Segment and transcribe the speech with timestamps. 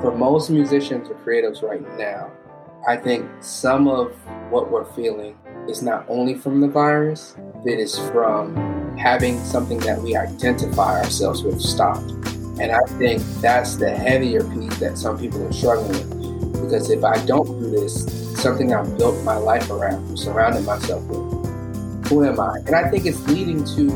[0.00, 2.30] for most musicians or creatives right now,
[2.86, 4.12] I think some of
[4.50, 5.38] what we're feeling
[5.68, 7.34] is not only from the virus,
[7.64, 8.54] it is from
[8.96, 12.10] having something that we identify ourselves with stopped.
[12.60, 16.62] And I think that's the heavier piece that some people are struggling with.
[16.62, 18.04] Because if I don't do this,
[18.40, 22.58] something I've built my life around, surrounded myself with, who am I?
[22.66, 23.90] And I think it's leading to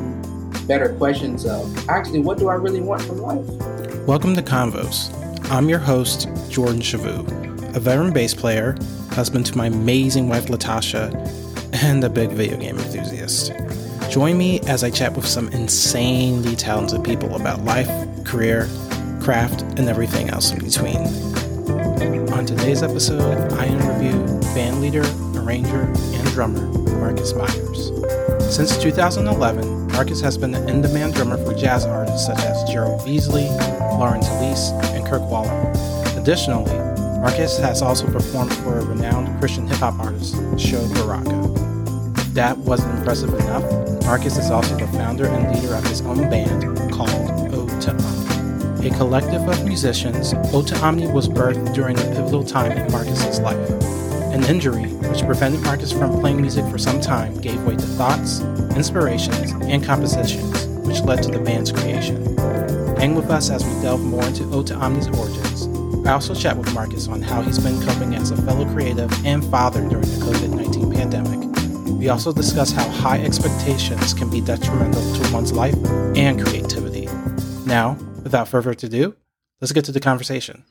[0.67, 3.47] better questions of actually, what do I really want from life?
[4.07, 5.15] Welcome to Convos.
[5.51, 8.77] I'm your host, Jordan Chavou, a veteran bass player,
[9.11, 11.13] husband to my amazing wife, Latasha,
[11.83, 13.53] and a big video game enthusiast.
[14.09, 17.89] Join me as I chat with some insanely talented people about life,
[18.25, 18.69] career,
[19.21, 20.99] craft, and everything else in between.
[22.33, 24.13] On today's episode, I interview
[24.55, 25.03] band leader,
[25.35, 26.65] arranger, and drummer
[27.01, 27.91] Marcus Myers.
[28.55, 33.01] Since 2011, Marcus has been an in demand drummer for jazz artists such as Gerald
[33.01, 33.49] Veasley,
[33.99, 34.71] Lawrence Elise,
[35.11, 35.23] Kirk.
[36.17, 36.73] Additionally,
[37.19, 41.49] Marcus has also performed for a renowned Christian hip hop artist, Sho Baraka.
[42.35, 43.65] That wasn't impressive enough,
[44.05, 47.11] Marcus is also the founder and leader of his own band called
[47.53, 48.89] Ode to Omni.
[48.89, 53.41] A collective of musicians, Ode to Omni was birthed during a pivotal time in Marcus's
[53.41, 53.71] life.
[54.33, 58.41] An injury, which prevented Marcus from playing music for some time, gave way to thoughts,
[58.77, 62.37] inspirations, and compositions, which led to the band's creation.
[63.01, 66.07] Hang with us as we delve more into Ode to Omni's origins.
[66.07, 69.43] I also chat with Marcus on how he's been coping as a fellow creative and
[69.43, 71.99] father during the COVID 19 pandemic.
[71.99, 75.75] We also discuss how high expectations can be detrimental to one's life
[76.15, 77.07] and creativity.
[77.65, 79.17] Now, without further ado,
[79.63, 80.65] let's get to the conversation.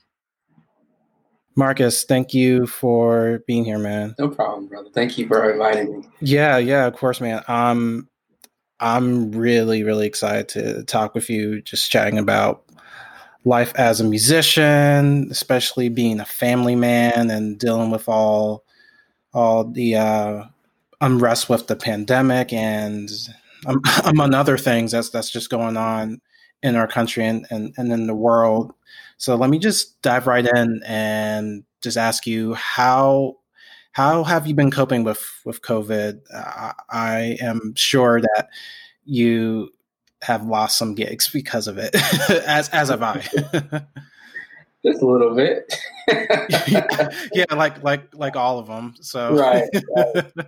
[1.55, 4.13] Marcus, thank you for being here, man.
[4.19, 4.89] No problem, brother.
[4.93, 6.07] Thank you for inviting me.
[6.21, 7.43] Yeah, yeah, of course, man.
[7.47, 8.08] Um,
[8.79, 12.63] I'm really, really excited to talk with you, just chatting about
[13.45, 18.63] life as a musician, especially being a family man and dealing with all
[19.33, 20.43] all the uh,
[21.01, 23.09] unrest with the pandemic and
[23.65, 26.21] um, among other things that's that's just going on
[26.61, 28.73] in our country and, and, and in the world.
[29.17, 33.37] So let me just dive right in and just ask you how
[33.91, 36.21] how have you been coping with with COVID?
[36.33, 38.49] Uh, I am sure that
[39.05, 39.69] you
[40.21, 41.95] have lost some gigs because of it,
[42.47, 43.21] as as have I.
[44.85, 45.75] Just a little bit.
[47.33, 48.95] yeah, like like like all of them.
[49.01, 49.69] So right.
[50.15, 50.47] right.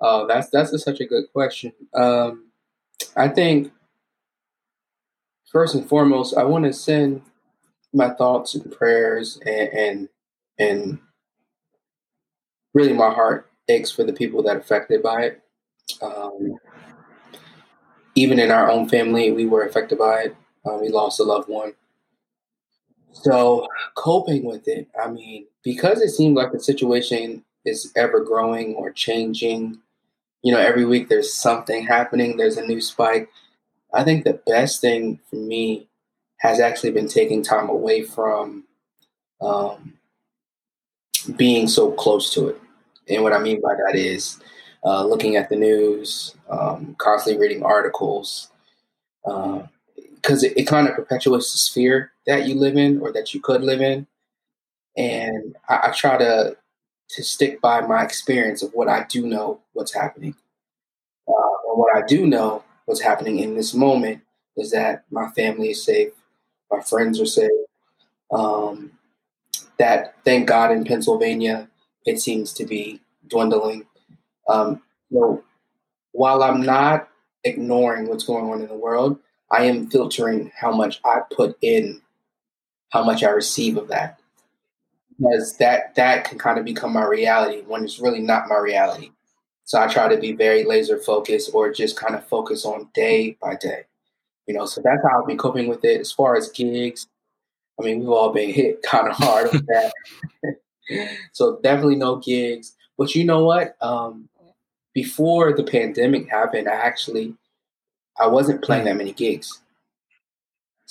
[0.00, 1.72] Oh, that's that's a, such a good question.
[1.94, 2.50] Um,
[3.16, 3.72] I think
[5.50, 7.22] first and foremost, I want to send
[7.92, 10.08] my thoughts and prayers and, and
[10.58, 10.98] and
[12.74, 15.42] really my heart aches for the people that are affected by it.
[16.02, 16.56] Um,
[18.14, 20.36] even in our own family, we were affected by it.
[20.64, 21.72] Uh, we lost a loved one.
[23.12, 23.66] So
[23.96, 28.90] coping with it, I mean, because it seemed like the situation is ever growing or
[28.92, 29.78] changing,
[30.42, 33.28] you know, every week there's something happening, there's a new spike.
[33.92, 35.88] I think the best thing for me
[36.38, 38.64] has actually been taking time away from
[39.42, 39.94] um,
[41.40, 42.60] being so close to it.
[43.08, 44.38] And what I mean by that is
[44.84, 48.50] uh, looking at the news, um, constantly reading articles,
[49.24, 53.32] because uh, it, it kind of perpetuates the sphere that you live in or that
[53.32, 54.06] you could live in.
[54.98, 56.58] And I, I try to
[57.12, 60.34] to stick by my experience of what I do know what's happening.
[61.26, 64.20] Uh, and what I do know what's happening in this moment
[64.58, 66.12] is that my family is safe,
[66.70, 67.50] my friends are safe.
[68.30, 68.92] Um,
[69.80, 71.66] that thank God in Pennsylvania,
[72.04, 73.86] it seems to be dwindling.
[74.46, 75.42] Um, know,
[76.12, 77.08] while I'm not
[77.44, 79.18] ignoring what's going on in the world,
[79.50, 82.02] I am filtering how much I put in,
[82.90, 84.20] how much I receive of that.
[85.18, 89.10] Because that that can kind of become my reality when it's really not my reality.
[89.64, 93.38] So I try to be very laser focused or just kind of focus on day
[93.40, 93.84] by day.
[94.46, 96.00] You know, so that's how I'll be coping with it.
[96.00, 97.06] As far as gigs,
[97.80, 99.92] I mean, we've all been hit kind of hard with that.
[101.32, 102.76] so definitely no gigs.
[102.98, 103.76] But you know what?
[103.80, 104.28] Um,
[104.92, 107.34] before the pandemic happened, I actually
[108.18, 109.60] I wasn't playing that many gigs.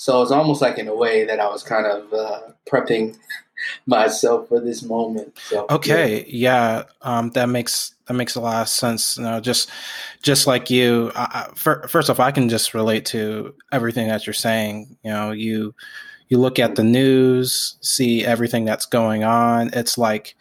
[0.00, 3.18] So it's almost like in a way that I was kind of uh, prepping
[3.86, 5.38] myself for this moment.
[5.48, 9.18] So, okay, yeah, yeah um, that makes that makes a lot of sense.
[9.18, 9.70] You know, just
[10.22, 14.32] just like you, I, for, first off, I can just relate to everything that you're
[14.32, 14.96] saying.
[15.04, 15.74] You know, you
[16.30, 19.70] you look at the news, see everything that's going on.
[19.74, 20.36] It's like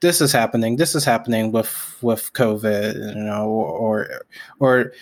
[0.00, 4.22] this is happening, this is happening with with COVID, you know, or
[4.60, 4.92] or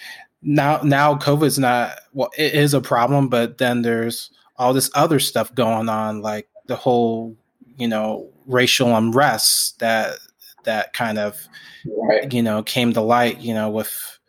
[0.40, 5.19] now now COVID's not well, it is a problem, but then there's all this other
[5.19, 7.36] stuff going on, like the whole,
[7.76, 10.19] you know, racial unrest that
[10.64, 11.36] that kind of,
[11.84, 12.32] right.
[12.32, 14.20] you know, came to light, you know, with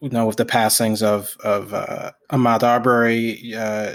[0.00, 3.92] you know, with the passings of of uh, Ahmaud Arbery, uh,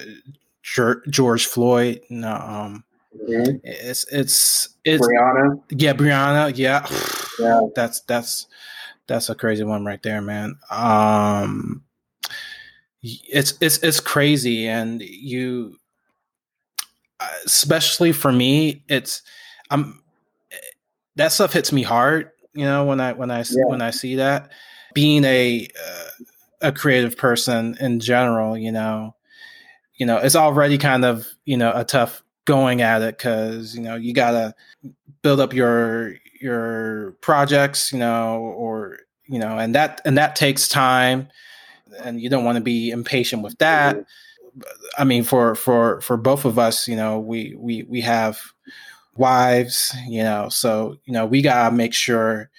[1.09, 2.83] George Floyd, No, um,
[3.15, 3.57] mm-hmm.
[3.63, 6.85] it's it's it's Breonna, yeah, Breonna, yeah,
[7.39, 8.47] yeah, that's that's
[9.07, 10.57] that's a crazy one right there, man.
[10.69, 11.83] Um,
[13.01, 15.77] it's it's it's crazy, and you,
[17.45, 19.21] especially for me, it's
[19.69, 20.03] I'm
[21.15, 22.31] that stuff hits me hard.
[22.53, 23.65] You know, when I when I yeah.
[23.67, 24.51] when I see that,
[24.93, 26.23] being a uh,
[26.61, 29.15] a creative person in general, you know,
[29.97, 33.81] you know, it's already kind of you know a tough going at it because you
[33.81, 34.55] know you gotta
[35.21, 40.67] build up your your projects, you know, or you know, and that and that takes
[40.67, 41.27] time,
[42.03, 43.97] and you don't want to be impatient with that.
[44.97, 48.39] I mean, for for for both of us, you know, we we we have
[49.15, 52.49] wives, you know, so you know we gotta make sure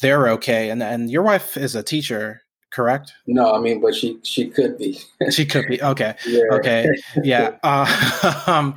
[0.00, 0.70] they're okay.
[0.70, 3.12] And and your wife is a teacher, correct?
[3.26, 4.98] No, I mean, but she she could be.
[5.30, 6.14] she could be okay.
[6.26, 6.42] Yeah.
[6.52, 6.86] Okay,
[7.22, 7.56] yeah.
[7.62, 8.76] Uh, um,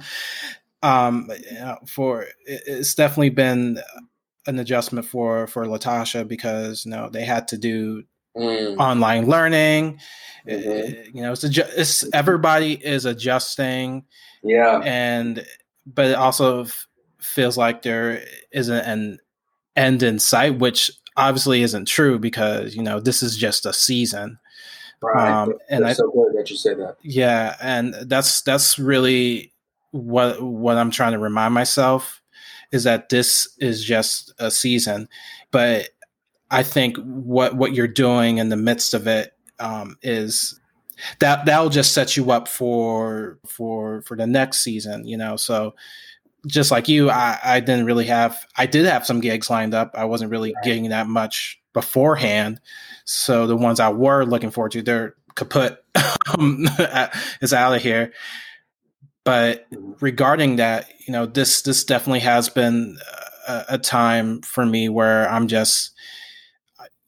[0.81, 1.29] um,
[1.85, 3.79] for it's definitely been
[4.47, 8.03] an adjustment for for Latasha because you know they had to do
[8.35, 8.77] mm.
[8.77, 9.99] online learning.
[10.47, 11.15] Mm-hmm.
[11.15, 14.05] you know, it's, adju- it's everybody is adjusting.
[14.41, 15.45] Yeah, and
[15.85, 16.65] but it also
[17.19, 19.19] feels like there isn't an
[19.75, 24.39] end in sight, which obviously isn't true because you know this is just a season.
[25.01, 26.97] Right, um, and I, so good that you say that.
[27.01, 29.53] Yeah, and that's that's really
[29.91, 32.21] what what I'm trying to remind myself
[32.71, 35.09] is that this is just a season,
[35.51, 35.89] but
[36.51, 40.59] I think what what you're doing in the midst of it um, is
[41.19, 45.05] that that'll just set you up for for for the next season.
[45.07, 45.75] You know, so
[46.47, 49.91] just like you, I, I didn't really have I did have some gigs lined up.
[49.95, 50.63] I wasn't really right.
[50.63, 52.59] getting that much beforehand.
[53.05, 55.83] So the ones I were looking forward to, they're kaput.
[57.41, 58.13] is out of here.
[59.23, 59.67] But
[59.99, 62.97] regarding that, you know, this this definitely has been
[63.47, 65.91] a, a time for me where I'm just,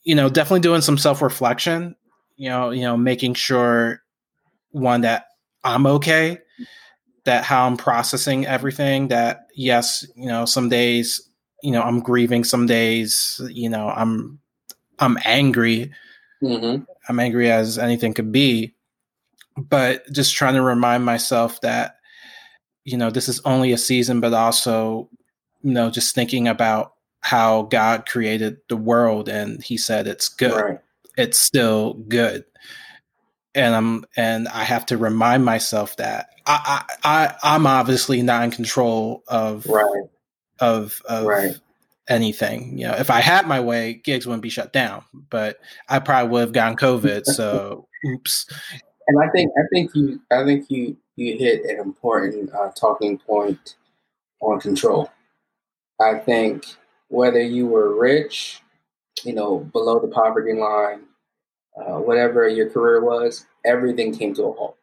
[0.04, 1.96] you know, definitely doing some self reflection.
[2.36, 4.02] You know, you know, making sure
[4.72, 5.26] one that
[5.64, 6.40] I'm okay,
[7.26, 9.10] that how I'm processing everything.
[9.10, 11.22] That yes, you know, some days,
[11.64, 12.44] you know, I'm grieving.
[12.44, 14.40] Some days, you know, I'm
[15.00, 15.92] I'm angry.
[16.44, 16.84] Mm-hmm.
[17.08, 18.76] I'm angry as anything could be.
[19.58, 21.98] But just trying to remind myself that
[22.84, 25.10] you know, this is only a season, but also,
[25.62, 30.56] you know, just thinking about how God created the world and he said it's good.
[30.56, 30.80] Right.
[31.18, 32.46] It's still good.
[33.54, 38.44] And I'm and I have to remind myself that I I, I am obviously not
[38.46, 40.04] in control of right.
[40.60, 41.60] of of right.
[42.08, 42.78] anything.
[42.78, 45.04] You know, if I had my way, gigs wouldn't be shut down.
[45.14, 45.60] But
[45.90, 47.26] I probably would have gotten COVID.
[47.26, 48.48] So oops.
[49.08, 53.18] And I think I think you I think you you hit an important uh, talking
[53.18, 53.76] point
[54.40, 55.12] on control.
[56.00, 56.66] I think
[57.10, 58.62] whether you were rich,
[59.24, 61.02] you know, below the poverty line,
[61.78, 64.78] uh, whatever your career was, everything came to a halt.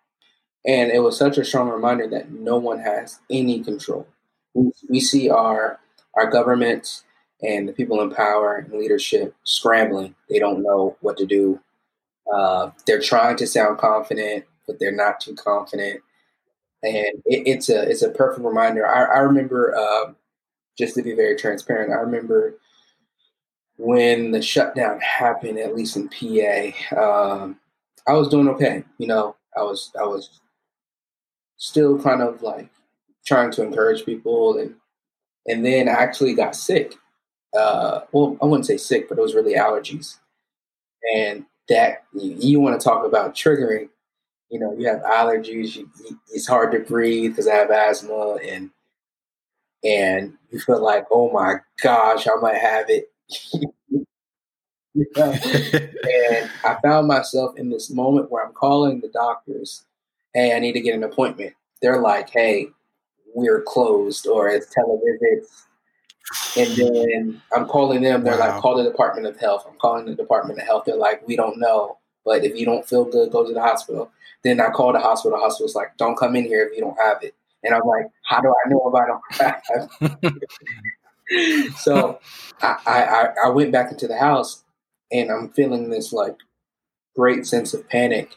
[0.66, 4.06] And it was such a strong reminder that no one has any control.
[4.54, 5.80] We, we see our
[6.14, 7.02] our government
[7.42, 10.14] and the people in power and leadership scrambling.
[10.28, 11.60] They don't know what to do.
[12.32, 16.02] Uh, they're trying to sound confident, but they're not too confident
[16.82, 18.86] and it, it's a it's a perfect reminder.
[18.86, 20.12] I, I remember, uh,
[20.78, 22.56] just to be very transparent, I remember
[23.78, 27.40] when the shutdown happened, at least in PA.
[27.40, 27.58] Um,
[28.06, 29.36] I was doing okay, you know.
[29.56, 30.40] I was I was
[31.56, 32.68] still kind of like
[33.26, 34.74] trying to encourage people, and
[35.46, 36.94] and then I actually got sick.
[37.56, 40.18] Uh, well, I wouldn't say sick, but it was really allergies,
[41.14, 43.88] and that you, you want to talk about triggering
[44.50, 45.76] you know, you have allergies.
[45.76, 45.90] You,
[46.32, 48.70] it's hard to breathe because I have asthma, and
[49.84, 53.10] and you feel like, oh my gosh, I might have it.
[55.16, 59.84] And I found myself in this moment where I'm calling the doctors,
[60.34, 61.54] hey, I need to get an appointment.
[61.82, 62.68] They're like, hey,
[63.34, 65.64] we're closed, or it's televisits.
[66.56, 68.24] And then I'm calling them.
[68.24, 68.54] They're wow.
[68.54, 69.64] like, call the Department of Health.
[69.68, 70.84] I'm calling the Department of Health.
[70.86, 71.98] They're like, we don't know.
[72.24, 74.10] But if you don't feel good, go to the hospital.
[74.44, 75.38] Then I call the hospital.
[75.38, 77.34] The hospital's like, don't come in here if you don't have it.
[77.64, 80.34] And I'm like, how do I know if I don't have it?
[81.78, 82.20] so
[82.62, 84.64] I, I, I went back into the house
[85.10, 86.36] and I'm feeling this like
[87.16, 88.36] great sense of panic.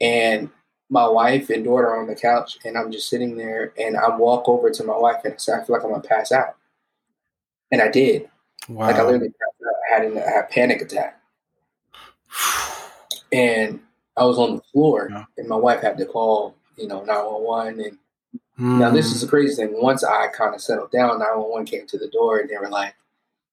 [0.00, 0.50] And
[0.88, 4.16] my wife and daughter are on the couch, and I'm just sitting there, and I
[4.16, 6.56] walk over to my wife and I say, I feel like I'm gonna pass out,
[7.72, 8.28] and I did.
[8.68, 8.86] Wow.
[8.86, 11.20] Like I literally I had, an, I had a panic attack,
[13.32, 13.80] and
[14.16, 15.24] I was on the floor, yeah.
[15.38, 17.98] and my wife had to call, you know, nine one one, and
[18.58, 18.78] mm.
[18.78, 19.80] now this is the crazy thing.
[19.80, 22.58] Once I kind of settled down, nine one one came to the door, and they
[22.58, 22.94] were like,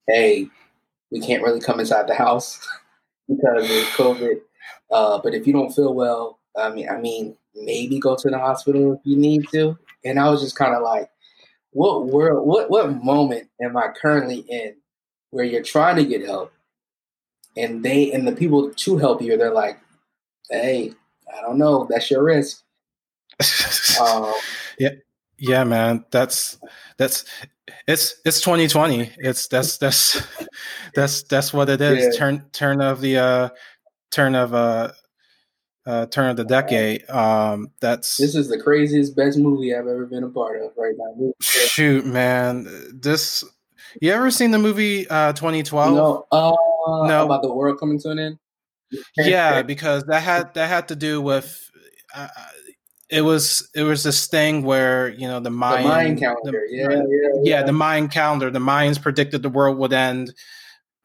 [0.08, 0.50] "Hey,
[1.12, 2.60] we can't really come inside the house
[3.28, 4.42] because of COVID."
[4.92, 8.38] Uh, but if you don't feel well, I mean, I mean, maybe go to the
[8.38, 9.78] hospital if you need to.
[10.06, 11.10] And I was just kind of like,
[11.72, 14.76] what world, what what moment am I currently in
[15.32, 16.54] where you're trying to get help,
[17.58, 19.80] and they and the people to help you, they're like,
[20.50, 20.94] hey,
[21.36, 22.62] I don't know, that's your risk.
[24.02, 24.32] um,
[24.80, 24.90] yeah,
[25.38, 26.58] yeah, man, that's
[26.98, 27.26] that's
[27.88, 29.12] it's it's 2020.
[29.18, 30.22] It's that's that's
[30.96, 32.04] that's that's what it is.
[32.04, 32.20] Yeah.
[32.20, 33.50] Turn turn of the uh
[34.12, 34.92] turn of uh,
[35.86, 37.10] uh turn of the decade.
[37.10, 40.96] Um, that's this is the craziest best movie I've ever been a part of right
[40.98, 41.34] now.
[41.42, 43.44] Shoot, man, this.
[44.02, 45.94] You ever seen the movie uh 2012?
[45.94, 46.56] No, uh,
[47.08, 48.40] no, about the world coming to an end.
[49.18, 51.70] yeah, because that had that had to do with.
[52.16, 52.28] Uh,
[53.14, 56.76] it was it was this thing where you know the Mayan, the Mayan calendar, the,
[56.76, 58.50] yeah, yeah, yeah, yeah, the Mayan calendar.
[58.50, 60.34] The Mayans predicted the world would end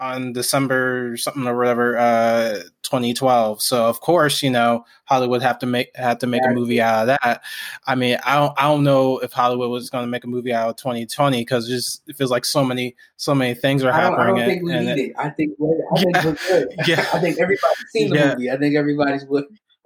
[0.00, 3.61] on December something or whatever, uh, 2012.
[3.61, 7.09] So of course, you know, Hollywood have to make had to make a movie out
[7.09, 7.43] of that.
[7.87, 10.55] I mean, I don't I don't know if Hollywood was going to make a movie
[10.55, 13.93] out of 2020 because it just it feels like so many so many things are
[13.93, 14.21] happening.
[14.21, 15.12] I don't, I don't think we need it, it.
[15.19, 16.75] I think we're, I think yeah, we're good.
[16.87, 17.07] Yeah.
[17.12, 18.35] I think everybody's seen the yeah.
[18.35, 18.50] movie.
[18.50, 19.27] I think everybody's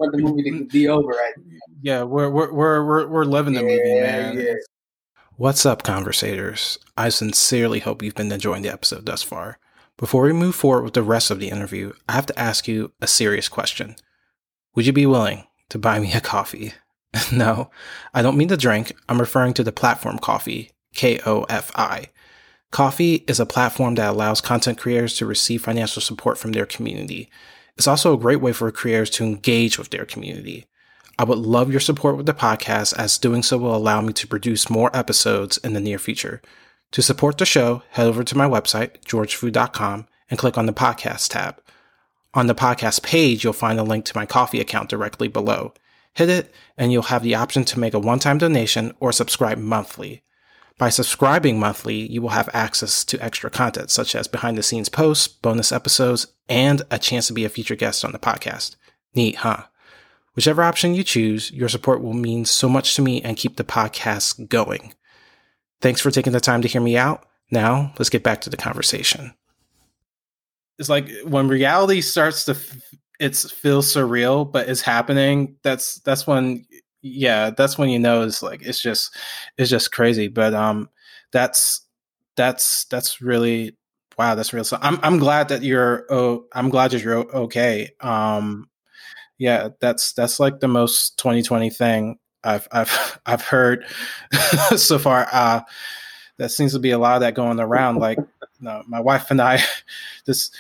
[0.03, 1.09] want the movie to be over.
[1.09, 1.35] Right?
[1.83, 4.39] Yeah, we're we're we're we're, living the yeah, movie, man.
[4.39, 4.55] Yeah.
[5.37, 6.79] What's up, conversators?
[6.97, 9.59] I sincerely hope you've been enjoying the episode thus far.
[9.97, 12.93] Before we move forward with the rest of the interview, I have to ask you
[13.01, 13.97] a serious question.
[14.75, 16.75] Would you be willing to buy me a coffee?
[17.33, 17.71] no,
[18.15, 18.95] I don't mean the drink.
[19.09, 22.09] I'm referring to the platform Ko-fi, K O F I.
[22.71, 27.31] Ko-fi is a platform that allows content creators to receive financial support from their community.
[27.77, 30.67] It's also a great way for creators to engage with their community.
[31.19, 34.27] I would love your support with the podcast as doing so will allow me to
[34.27, 36.43] produce more episodes in the near future.
[36.93, 41.31] To support the show, head over to my website, georgeshavoo.com, and click on the podcast
[41.31, 41.61] tab.
[42.35, 45.75] On the podcast page, you'll find a link to my Ko-fi account directly below.
[46.15, 49.59] Hit it, and you'll have the option to make a one time donation or subscribe
[49.59, 50.23] monthly.
[50.79, 54.89] By subscribing monthly, you will have access to extra content such as behind the scenes
[54.89, 58.77] posts, bonus episodes, and a chance to be a featured guest on the podcast.
[59.15, 59.65] Neat, huh?
[60.35, 63.65] Whichever option you choose, your support will mean so much to me and keep the
[63.65, 64.95] podcast going.
[65.81, 67.27] Thanks for taking the time to hear me out.
[67.51, 69.35] Now, let's get back to the conversation.
[70.79, 75.57] It's like when reality starts to—it's feels surreal, but it's happening.
[75.63, 76.65] That's that's when
[77.03, 79.15] yeah, that's when you know it's like it's just
[79.59, 80.29] it's just crazy.
[80.29, 80.89] But um
[81.31, 81.83] that's
[82.37, 83.77] that's that's really
[84.19, 84.65] wow, that's real.
[84.65, 87.91] So I'm I'm glad that you're oh I'm glad that you're okay.
[88.01, 88.69] Um
[89.39, 93.85] yeah, that's that's like the most 2020 thing I've I've I've heard
[94.77, 95.29] so far.
[95.33, 95.63] Uh,
[96.39, 97.97] that seems to be a lot of that going around.
[97.97, 98.19] Like,
[98.61, 99.63] no, my wife and I,
[100.27, 100.51] this,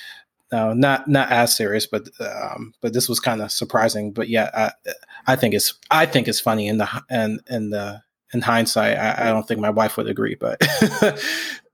[0.50, 4.12] no, not not as serious, but um, but this was kind of surprising.
[4.12, 4.92] But yeah, I,
[5.32, 8.02] I think it's I think it's funny in the and in the
[8.34, 8.98] in hindsight.
[8.98, 10.60] I, I don't think my wife would agree, but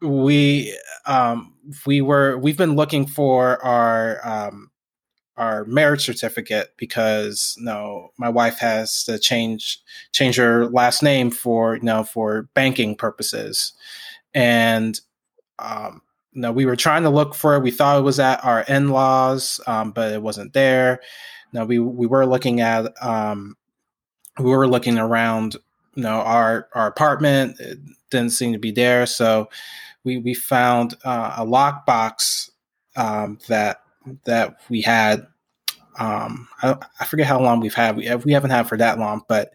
[0.01, 0.77] we
[1.09, 1.55] um,
[1.87, 4.71] we were we've been looking for our um,
[5.39, 9.81] our marriage certificate because you know my wife has to change
[10.13, 13.73] change her last name for you know for banking purposes.
[14.35, 15.01] And
[15.59, 17.63] um you know we were trying to look for it.
[17.63, 21.01] We thought it was at our in-laws um, but it wasn't there.
[21.53, 23.57] Now we we were looking at um
[24.39, 25.55] we were looking around
[25.95, 27.59] you know our our apartment.
[27.61, 27.79] It
[28.11, 29.07] didn't seem to be there.
[29.07, 29.49] So
[30.09, 32.51] we we found uh, a lockbox
[32.97, 33.83] um, that
[34.25, 35.27] that we had.
[35.99, 37.97] Um, I, I, forget how long we've had.
[37.97, 39.51] We, we haven't had for that long, but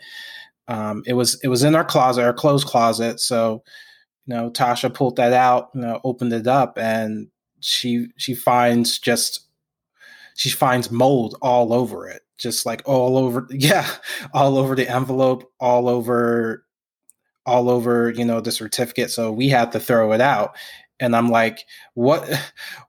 [0.67, 3.19] um, it was it was in our closet, our clothes closet.
[3.19, 3.63] So,
[4.27, 7.29] you know, Tasha pulled that out, you know, opened it up, and
[7.62, 9.48] she she finds just
[10.36, 13.89] she finds mold all over it, just like all over, yeah,
[14.33, 16.65] all over the envelope, all over,
[17.46, 19.12] all over, you know, the certificate.
[19.12, 20.56] So we had to throw it out,
[21.00, 22.30] and I'm like, what,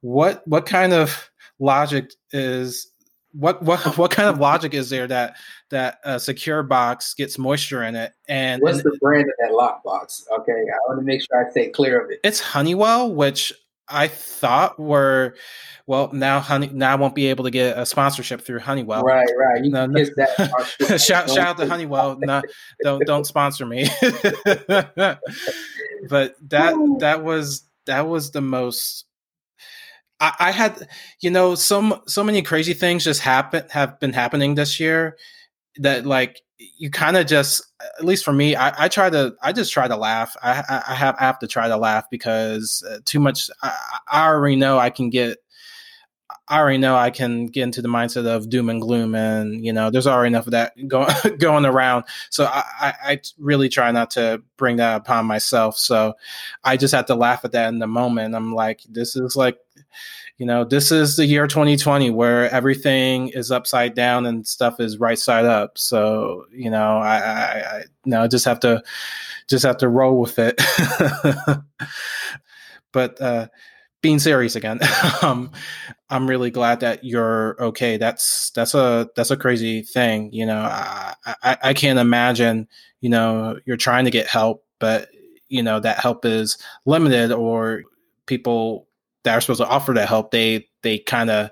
[0.00, 2.90] what, what kind of logic is
[3.34, 5.36] what what what kind of logic is there that
[5.70, 8.12] that a secure box gets moisture in it?
[8.28, 10.24] And what's the brand of that lock box?
[10.38, 12.20] Okay i want to make sure i stay clear of it.
[12.24, 13.52] It's honeywell which
[13.88, 15.34] I thought were
[15.86, 19.02] well now honey now I won't be able to get a sponsorship through Honeywell.
[19.02, 19.62] Right, right.
[19.62, 20.04] You no, no.
[20.96, 22.18] shout shout out to Honeywell.
[22.18, 22.42] No,
[22.82, 23.88] don't don't sponsor me.
[26.08, 29.04] but that that was that was the most
[30.20, 30.88] I, I had
[31.20, 35.16] you know some so many crazy things just happen have been happening this year
[35.78, 36.42] that like
[36.78, 37.64] you kind of just
[37.98, 40.36] at least for me I, I, try to i just try to laugh.
[40.42, 43.76] I, I have I have to try to laugh because uh, too much I,
[44.08, 45.38] I, already know i can get
[46.48, 49.72] i already know i can get into the mindset of doom and gloom and you
[49.72, 52.04] know there's already enough of that going going around.
[52.30, 55.76] So I, I really try not to bring that upon myself.
[55.76, 56.14] So
[56.62, 58.34] i just have to laugh at that in the moment.
[58.34, 59.58] I'm like this is like
[60.38, 64.98] you know, this is the year 2020 where everything is upside down and stuff is
[64.98, 65.78] right side up.
[65.78, 68.82] So, you know, I, I, I no, just have to,
[69.48, 70.60] just have to roll with it.
[72.92, 73.46] but, uh,
[74.02, 74.80] being serious again,
[75.22, 75.50] um,
[76.10, 77.96] I'm really glad that you're okay.
[77.96, 80.30] That's that's a that's a crazy thing.
[80.30, 82.68] You know, I, I, I can't imagine.
[83.00, 85.08] You know, you're trying to get help, but
[85.48, 87.84] you know that help is limited, or
[88.26, 88.88] people
[89.24, 91.50] that are supposed to offer that help, they they kind of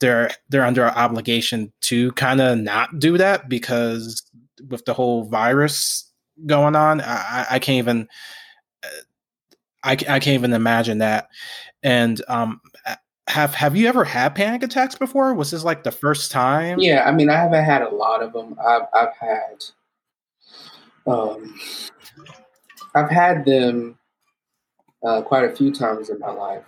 [0.00, 4.22] they're they're under obligation to kind of not do that because
[4.68, 6.10] with the whole virus
[6.46, 8.08] going on, I, I can't even
[9.84, 11.28] I, I can't even imagine that.
[11.82, 12.60] And um,
[13.28, 15.34] have have you ever had panic attacks before?
[15.34, 16.78] Was this like the first time?
[16.80, 18.56] Yeah, I mean, I haven't had a lot of them.
[18.64, 19.64] I've I've had
[21.06, 21.54] um,
[22.94, 23.98] I've had them
[25.04, 26.64] uh, quite a few times in my life.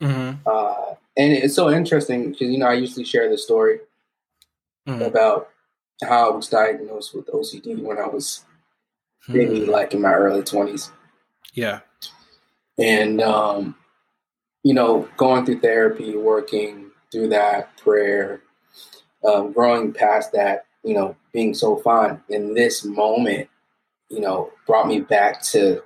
[0.00, 0.38] Mm-hmm.
[0.46, 3.80] Uh, and it's so interesting because you know I usually share the story
[4.86, 5.02] mm-hmm.
[5.02, 5.50] about
[6.02, 8.44] how I was diagnosed with OCD when I was
[9.28, 9.70] maybe mm-hmm.
[9.70, 10.90] like in my early twenties.
[11.52, 11.80] Yeah,
[12.78, 13.74] and um,
[14.62, 18.42] you know, going through therapy, working through that, prayer,
[19.24, 23.48] um, growing past that, you know, being so fine in this moment,
[24.08, 25.82] you know, brought me back to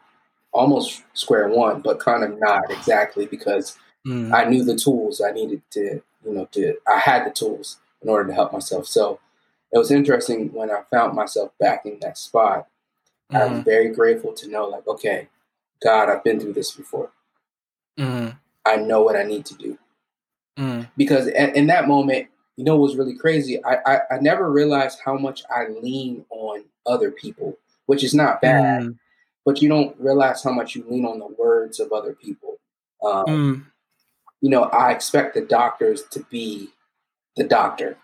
[0.53, 4.33] almost square one, but kind of not exactly because Mm.
[4.33, 8.09] I knew the tools I needed to, you know, to I had the tools in
[8.09, 8.87] order to help myself.
[8.87, 9.19] So
[9.73, 12.67] it was interesting when I found myself back in that spot.
[13.33, 13.37] Mm.
[13.37, 13.65] I was mm.
[13.65, 15.29] very grateful to know, like, okay,
[15.83, 17.11] God, I've been through this before.
[17.99, 18.37] Mm.
[18.67, 19.79] I know what I need to do.
[20.59, 20.89] Mm.
[20.97, 23.63] Because in that moment, you know, what was really crazy.
[23.65, 28.41] I, I, I never realized how much I lean on other people, which is not
[28.41, 28.99] bad, mm.
[29.45, 32.59] but you don't realize how much you lean on the words of other people.
[33.03, 33.65] Um, mm
[34.45, 36.69] you know, I expect the doctors to be
[37.35, 37.97] the doctor.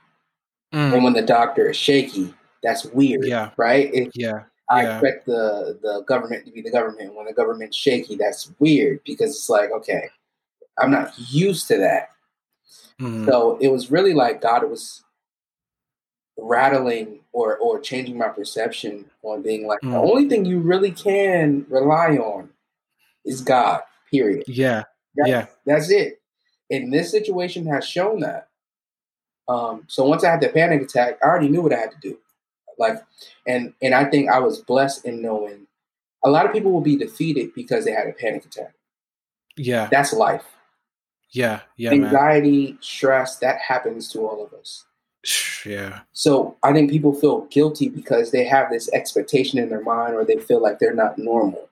[0.73, 0.95] Mm.
[0.95, 3.27] And when the doctor is shaky, that's weird.
[3.27, 3.51] Yeah.
[3.59, 3.93] Right?
[3.93, 4.45] It, yeah.
[4.71, 4.95] I yeah.
[4.95, 7.09] expect the the government to be the government.
[7.09, 10.09] And when the government's shaky, that's weird because it's like, okay,
[10.79, 12.09] I'm not used to that.
[12.99, 13.27] Mm.
[13.27, 15.05] So it was really like God was
[16.39, 19.91] rattling or or changing my perception on being like mm.
[19.91, 22.49] the only thing you really can rely on
[23.27, 23.83] is God.
[24.11, 24.45] Period.
[24.47, 24.85] Yeah.
[25.17, 25.47] That's, yeah.
[25.67, 26.20] That's it
[26.71, 28.49] in this situation has shown that.
[29.49, 31.99] Um, so once I had the panic attack, I already knew what I had to
[32.01, 32.17] do.
[32.79, 33.03] Like,
[33.47, 35.67] and and I think I was blessed in knowing
[36.25, 38.73] a lot of people will be defeated because they had a panic attack.
[39.57, 40.45] Yeah, that's life.
[41.33, 41.91] Yeah, yeah.
[41.91, 42.79] Anxiety, man.
[42.81, 44.85] stress, that happens to all of us.
[45.67, 46.01] Yeah.
[46.13, 50.25] So I think people feel guilty because they have this expectation in their mind, or
[50.25, 51.69] they feel like they're not normal.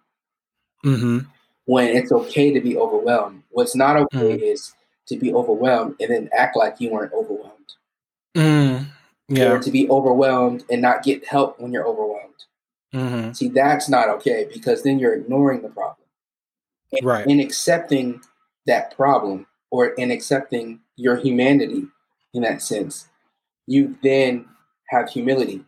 [0.84, 1.20] Mm-hmm.
[1.64, 3.42] When it's okay to be overwhelmed.
[3.50, 4.42] What's not okay mm.
[4.42, 4.74] is
[5.09, 7.55] to be overwhelmed and then act like you weren't overwhelmed.
[8.37, 8.87] Mm,
[9.29, 9.53] yeah.
[9.53, 12.29] Or to be overwhelmed and not get help when you're overwhelmed.
[12.94, 13.33] Mm-hmm.
[13.33, 16.07] See, that's not okay because then you're ignoring the problem.
[16.92, 17.27] And, right.
[17.27, 18.21] In accepting
[18.66, 21.87] that problem or in accepting your humanity
[22.33, 23.09] in that sense,
[23.66, 24.47] you then
[24.88, 25.64] have humility.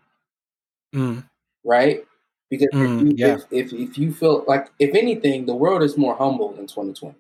[0.94, 1.24] Mm.
[1.64, 2.05] Right?
[2.48, 3.35] Because mm, if, you, yeah.
[3.35, 7.14] if, if, if you feel like, if anything, the world is more humble in 2020.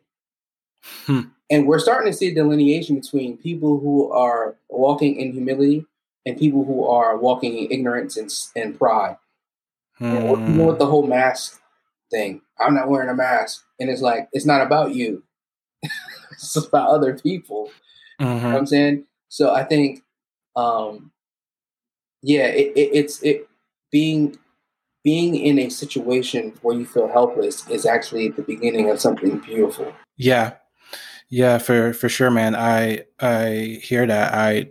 [1.06, 1.20] Hmm.
[1.50, 5.84] And we're starting to see a delineation between people who are walking in humility
[6.24, 9.16] and people who are walking in ignorance and, and pride.
[9.98, 10.04] Hmm.
[10.04, 11.60] And you know what the whole mask
[12.10, 12.42] thing?
[12.58, 15.22] I'm not wearing a mask, and it's like it's not about you.
[16.32, 17.70] it's about other people.
[18.20, 18.24] Mm-hmm.
[18.24, 18.66] You know what I'm mm-hmm.
[18.66, 19.04] saying?
[19.28, 20.02] So I think,
[20.56, 21.12] um,
[22.22, 23.48] yeah, it, it, it's it
[23.90, 24.38] being
[25.02, 29.92] being in a situation where you feel helpless is actually the beginning of something beautiful.
[30.18, 30.54] Yeah,
[31.30, 32.56] yeah, for for sure, man.
[32.56, 34.34] I I hear that.
[34.34, 34.70] I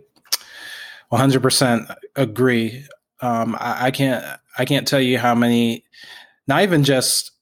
[1.10, 2.84] 100% agree.
[3.20, 4.24] Um, I, I can't
[4.58, 5.84] I can't tell you how many,
[6.46, 7.32] not even just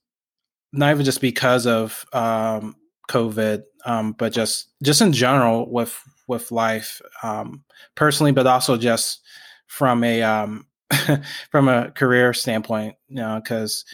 [0.72, 2.76] not even just because of um,
[3.10, 7.64] COVID, um, but just just in general with with life um,
[7.96, 9.20] personally, but also just
[9.66, 10.66] from a um,
[11.50, 13.84] from a career standpoint, you know, because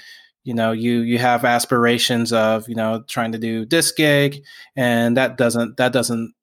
[0.44, 4.44] you know you you have aspirations of you know trying to do this gig,
[4.76, 6.34] and that doesn't that doesn't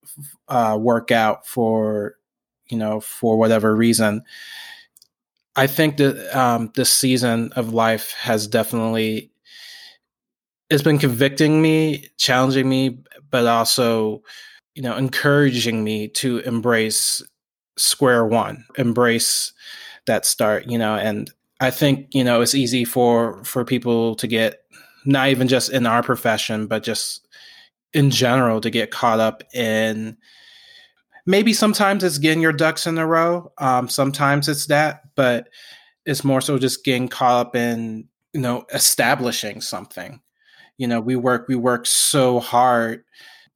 [0.48, 2.16] uh, work out for
[2.68, 4.24] you know for whatever reason.
[5.56, 9.32] I think that um, this season of life has definitely
[10.70, 14.24] it's been convicting me, challenging me, but also
[14.74, 17.22] you know encouraging me to embrace
[17.78, 19.54] square one, embrace
[20.08, 24.28] that start, you know, and I think, you know, it's easy for for people to
[24.28, 24.64] get
[25.06, 27.28] not even just in our profession, but just
[27.94, 30.18] in general to get caught up in
[31.26, 33.52] maybe sometimes it's getting your ducks in a row.
[33.58, 35.50] Um, sometimes it's that, but
[36.06, 40.20] it's more so just getting caught up in, you know, establishing something.
[40.78, 43.04] You know, we work we work so hard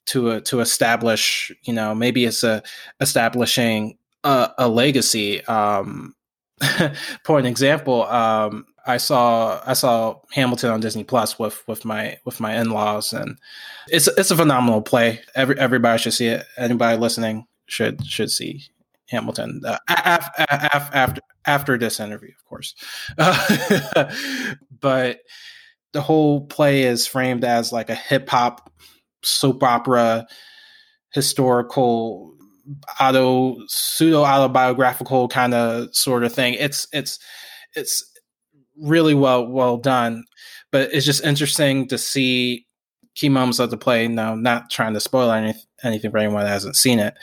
[0.07, 2.61] to uh, to establish, you know, maybe it's a
[2.99, 5.43] establishing a, a legacy.
[5.45, 6.14] Um,
[7.23, 12.17] for an example, um, I saw I saw Hamilton on Disney Plus with with my
[12.25, 13.37] with my in laws, and
[13.87, 15.21] it's it's a phenomenal play.
[15.33, 16.45] Every everybody should see it.
[16.57, 18.63] Anybody listening should should see
[19.09, 22.75] Hamilton uh, af, af, after after this interview, of course.
[24.81, 25.21] But
[25.93, 28.71] the whole play is framed as like a hip hop
[29.23, 30.27] soap opera
[31.11, 32.34] historical
[32.99, 36.55] auto pseudo autobiographical kind of sort of thing.
[36.55, 37.19] It's it's
[37.75, 38.03] it's
[38.77, 40.25] really well well done,
[40.71, 42.65] but it's just interesting to see
[43.15, 44.07] key moments of the play.
[44.07, 47.15] Now, not trying to spoil any, anything for anyone that hasn't seen it.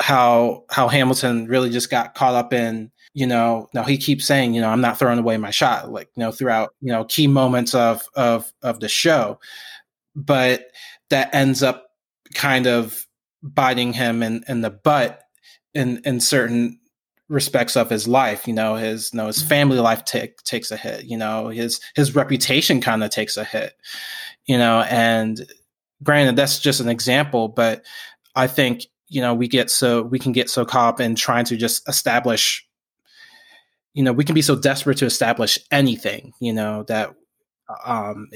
[0.00, 4.54] How how Hamilton really just got caught up in you know now he keeps saying
[4.54, 7.26] you know I'm not throwing away my shot like you know throughout you know key
[7.26, 9.38] moments of of of the show,
[10.16, 10.66] but
[11.10, 11.88] that ends up
[12.34, 13.06] kind of
[13.42, 15.22] biting him in, in the butt
[15.74, 16.78] in in certain
[17.28, 20.76] respects of his life you know his you know his family life take, takes a
[20.76, 23.74] hit you know his his reputation kind of takes a hit
[24.44, 25.46] you know and
[26.02, 27.84] granted that's just an example but
[28.34, 31.44] i think you know we get so we can get so caught up in trying
[31.44, 32.66] to just establish
[33.94, 37.14] you know we can be so desperate to establish anything you know that
[37.86, 38.28] um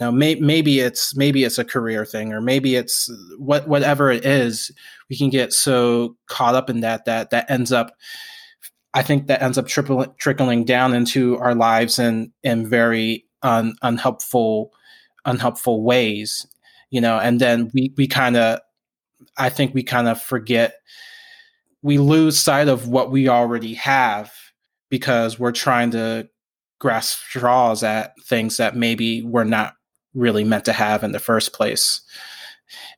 [0.00, 4.24] now may, maybe it's maybe it's a career thing or maybe it's what whatever it
[4.24, 4.70] is
[5.10, 7.94] we can get so caught up in that that that ends up
[8.94, 13.74] i think that ends up trickling, trickling down into our lives in in very un,
[13.82, 14.72] unhelpful
[15.24, 16.46] unhelpful ways
[16.90, 18.60] you know and then we we kind of
[19.36, 20.74] i think we kind of forget
[21.82, 24.32] we lose sight of what we already have
[24.90, 26.28] because we're trying to
[26.80, 29.74] grasp straws at things that maybe we're not
[30.14, 32.00] really meant to have in the first place.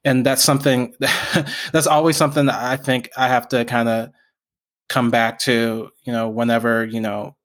[0.05, 0.95] And that's something
[1.73, 4.11] that's always something that I think I have to kind of
[4.89, 7.37] come back to, you know, whenever, you know,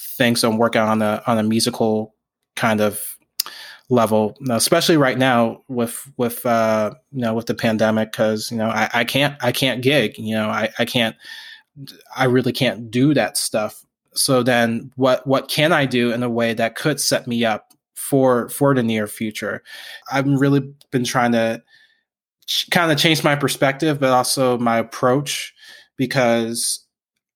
[0.00, 2.14] things don't work out on a on a musical
[2.56, 3.16] kind of
[3.88, 8.68] level, especially right now with with uh, you know with the pandemic, because you know
[8.68, 11.16] I, I can't I can't gig, you know I I can't
[12.16, 16.28] I really can't do that stuff so then what what can i do in a
[16.28, 17.69] way that could set me up
[18.00, 19.62] for for the near future.
[20.10, 21.62] I've really been trying to
[22.50, 25.54] ch- kind of change my perspective but also my approach
[25.96, 26.84] because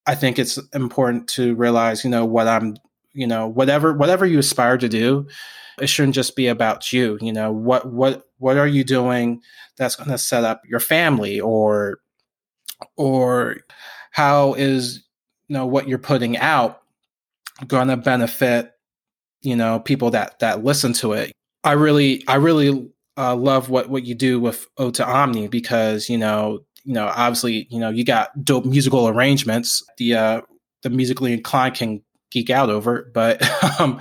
[0.07, 2.77] i think it's important to realize you know what i'm
[3.13, 5.27] you know whatever whatever you aspire to do
[5.81, 9.41] it shouldn't just be about you you know what what what are you doing
[9.77, 12.01] that's going to set up your family or
[12.97, 13.59] or
[14.11, 15.05] how is
[15.47, 16.81] you know what you're putting out
[17.69, 18.73] going to benefit
[19.45, 23.89] you know people that that listen to it i really i really uh, love what
[23.89, 28.05] what you do with to omni because you know you know obviously you know you
[28.05, 30.41] got dope musical arrangements the uh
[30.83, 33.41] the musically inclined can geek out over but
[33.81, 34.01] um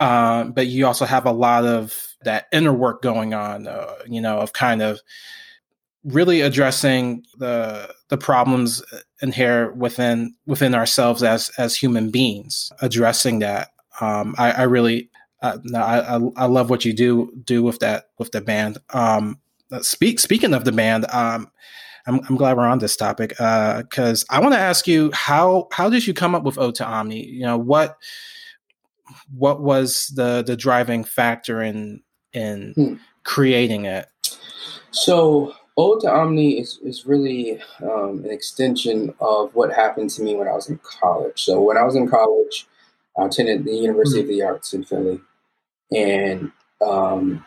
[0.00, 4.20] uh, but you also have a lot of that inner work going on uh, you
[4.20, 5.00] know of kind of
[6.04, 8.82] really addressing the the problems
[9.20, 12.72] inherent within within ourselves as as human beings.
[12.80, 15.10] Addressing that, um, I, I really
[15.42, 18.78] uh, no, I, I, I love what you do do with that with the band.
[18.90, 19.38] Um,
[19.80, 21.50] speak speaking of the band, um,
[22.06, 25.68] I'm, I'm glad we're on this topic because uh, I want to ask you how
[25.72, 27.24] how did you come up with Ode to Omni?
[27.24, 27.98] You know what
[29.36, 32.94] what was the the driving factor in in hmm.
[33.24, 34.06] creating it?
[34.90, 40.34] So Ode to Omni is, is really um, an extension of what happened to me
[40.34, 41.40] when I was in college.
[41.44, 42.66] So when I was in college,
[43.18, 44.30] I attended the University mm-hmm.
[44.30, 45.20] of the Arts in Philly,
[45.94, 46.52] and
[46.86, 47.44] um,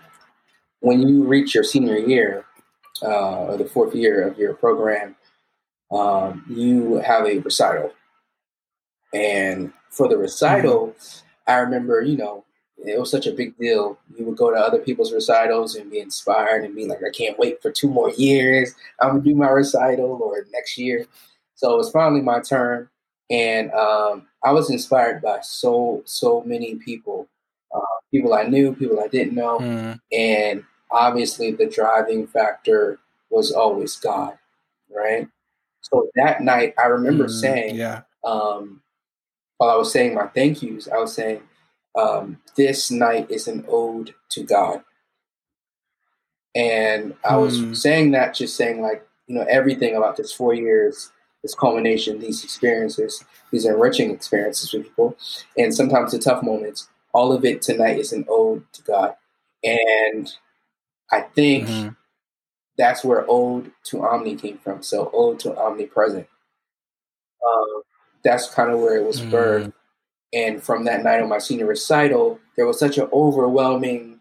[0.82, 2.46] when you reach your senior year
[3.04, 5.16] uh, or the fourth year of your program,
[5.92, 7.92] um, you have a recital.
[9.14, 11.52] And for the recital, mm-hmm.
[11.52, 12.46] I remember, you know,
[12.86, 14.00] it was such a big deal.
[14.18, 17.38] You would go to other people's recitals and be inspired and be like, I can't
[17.38, 18.74] wait for two more years.
[19.00, 21.06] I'm gonna do my recital or next year.
[21.56, 22.90] So it was finally my turn,
[23.32, 27.28] and um, I was inspired by so so many people,
[27.74, 27.80] uh,
[28.12, 30.00] people I knew, people I didn't know, mm.
[30.12, 34.38] and obviously the driving factor was always God,
[34.94, 35.28] right?
[35.82, 38.02] So that night, I remember mm, saying, yeah.
[38.24, 38.82] Um,
[39.58, 41.42] while I was saying my thank yous, I was saying,
[41.96, 44.84] um, this night is an ode to God.
[46.56, 47.76] And I was mm.
[47.76, 52.44] saying that, just saying, like, you know, everything about this four years, this culmination, these
[52.44, 55.18] experiences, these enriching experiences for people,
[55.58, 59.16] and sometimes the tough moments, all of it tonight is an ode to God.
[59.64, 60.32] And
[61.12, 61.90] I think mm-hmm.
[62.78, 64.82] that's where ode to omni came from.
[64.82, 66.28] So, ode to omnipresent.
[67.46, 67.82] Um,
[68.24, 69.32] that's kind of where it was mm.
[69.32, 69.74] birthed.
[70.34, 74.20] And from that night on my senior recital, there was such an overwhelming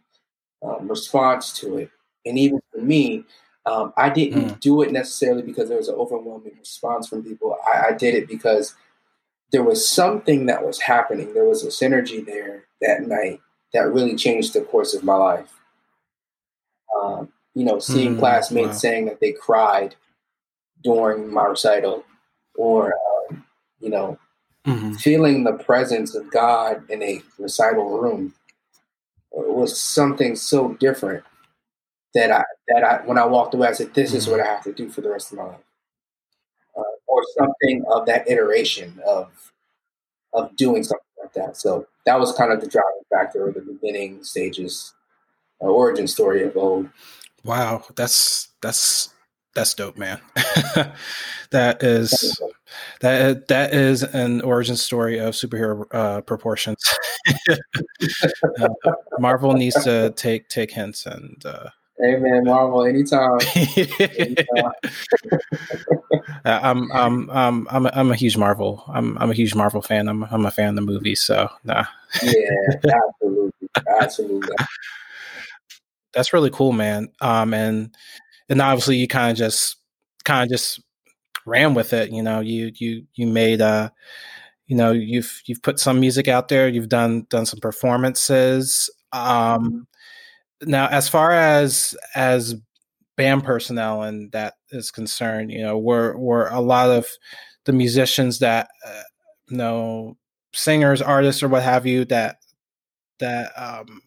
[0.62, 1.90] um, response to it.
[2.26, 3.24] And even for me,
[3.66, 4.60] um, I didn't mm.
[4.60, 7.56] do it necessarily because there was an overwhelming response from people.
[7.66, 8.74] I, I, did it because
[9.52, 11.34] there was something that was happening.
[11.34, 13.40] There was a synergy there that night
[13.74, 15.52] that really changed the course of my life.
[17.00, 18.74] Um, you know, seeing mm, classmates wow.
[18.74, 19.94] saying that they cried
[20.82, 22.04] during my recital,
[22.56, 22.94] or
[23.30, 23.44] um,
[23.80, 24.18] you know,
[24.66, 24.94] mm-hmm.
[24.94, 28.32] feeling the presence of God in a recital room
[29.32, 31.24] was something so different
[32.14, 34.18] that I that I when I walked away, I said, "This mm-hmm.
[34.18, 35.60] is what I have to do for the rest of my life,"
[36.76, 39.52] uh, or something of that iteration of
[40.32, 41.56] of doing something like that.
[41.56, 44.94] So that was kind of the driving factor or the beginning stages,
[45.62, 46.90] uh, origin story of Ode.
[47.44, 49.10] Wow, that's that's
[49.54, 50.20] that's dope, man.
[51.50, 52.40] that is
[53.00, 56.82] that that is an origin story of superhero uh, proportions.
[58.60, 58.68] uh,
[59.18, 61.44] Marvel needs to take take hints and.
[61.44, 61.70] Uh,
[62.02, 63.38] Hey man, Marvel, anytime.
[63.54, 64.72] anytime.
[66.44, 68.82] I'm, I'm, I'm, I'm, a, I'm a huge Marvel.
[68.88, 70.08] I'm, I'm a huge Marvel fan.
[70.08, 71.14] I'm, I'm a fan of the movie.
[71.14, 71.84] So, nah.
[72.22, 73.68] yeah, absolutely,
[74.00, 74.56] absolutely.
[76.14, 77.08] That's really cool, man.
[77.20, 77.94] Um, and
[78.48, 79.76] and obviously you kind of just
[80.24, 80.80] kind of just
[81.46, 82.10] ran with it.
[82.10, 83.90] You know, you you you made uh
[84.66, 86.68] you know you've you've put some music out there.
[86.68, 88.90] You've done done some performances.
[89.12, 89.86] Um,
[90.62, 92.54] now, as far as as
[93.16, 97.06] band personnel and that is concerned, you know, were were a lot of
[97.64, 99.02] the musicians that uh,
[99.50, 100.16] know
[100.52, 102.36] singers, artists, or what have you that
[103.18, 104.02] that um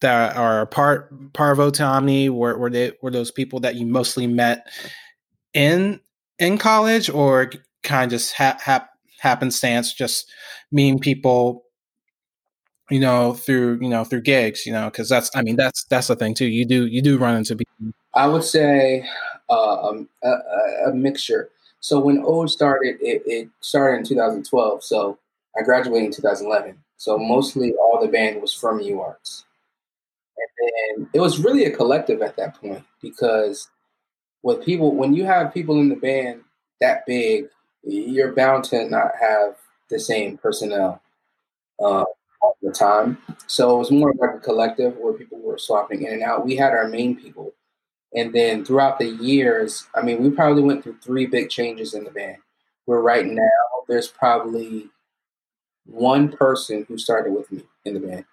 [0.00, 4.26] that are part Ode to Omni were were they were those people that you mostly
[4.26, 4.66] met
[5.54, 6.00] in
[6.38, 7.50] in college or
[7.82, 10.30] kind of just ha- hap- happenstance just
[10.72, 11.64] meeting people
[12.90, 16.08] you know through you know through gigs you know because that's i mean that's that's
[16.08, 16.46] the thing too.
[16.46, 17.92] You do you do run into people.
[18.14, 19.08] I would say
[19.48, 20.32] uh, um, a,
[20.88, 21.50] a, mixture.
[21.80, 25.18] So when ode started it, it started in 2012 so
[25.58, 29.44] i graduated in 2011 so mostly all the band was from uarts
[30.96, 33.68] and it was really a collective at that point because
[34.42, 36.42] with people, when you have people in the band
[36.80, 37.46] that big,
[37.82, 39.56] you're bound to not have
[39.88, 41.02] the same personnel.
[41.82, 42.04] Uh,
[42.42, 43.18] all the time.
[43.46, 46.44] So it was more like a collective where people were swapping in and out.
[46.44, 47.52] We had our main people.
[48.14, 52.04] And then throughout the years, I mean, we probably went through three big changes in
[52.04, 52.38] the band.
[52.86, 53.48] Where right now,
[53.88, 54.90] there's probably
[55.86, 58.24] one person who started with me in the band.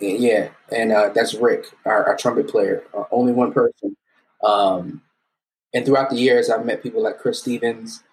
[0.00, 2.84] Yeah, and uh, that's Rick, our, our trumpet player.
[2.96, 3.96] Uh, only one person.
[4.44, 5.02] Um,
[5.74, 8.04] and throughout the years, I've met people like Chris Stevens,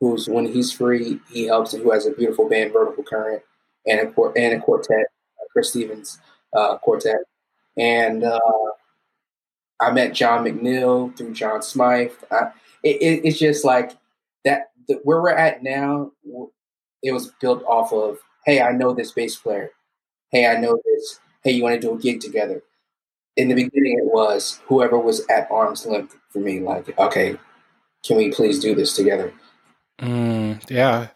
[0.00, 3.42] who's when he's free, he helps, and who has a beautiful band, Vertical Current,
[3.86, 5.06] and a and a quartet,
[5.40, 6.18] uh, Chris Stevens
[6.56, 7.18] uh, quartet.
[7.76, 8.38] And uh,
[9.80, 12.12] I met John McNeil through John Smythe.
[12.30, 12.50] I,
[12.82, 13.92] it, it, it's just like
[14.44, 14.70] that.
[14.86, 16.12] The, where we're at now,
[17.02, 19.70] it was built off of, hey, I know this bass player
[20.34, 21.20] hey, I know this.
[21.44, 22.62] Hey, you want to do a gig together?
[23.36, 26.60] In the beginning, it was whoever was at arm's length for me.
[26.60, 27.38] Like, okay,
[28.04, 29.32] can we please do this together?
[30.00, 31.08] Mm, yeah,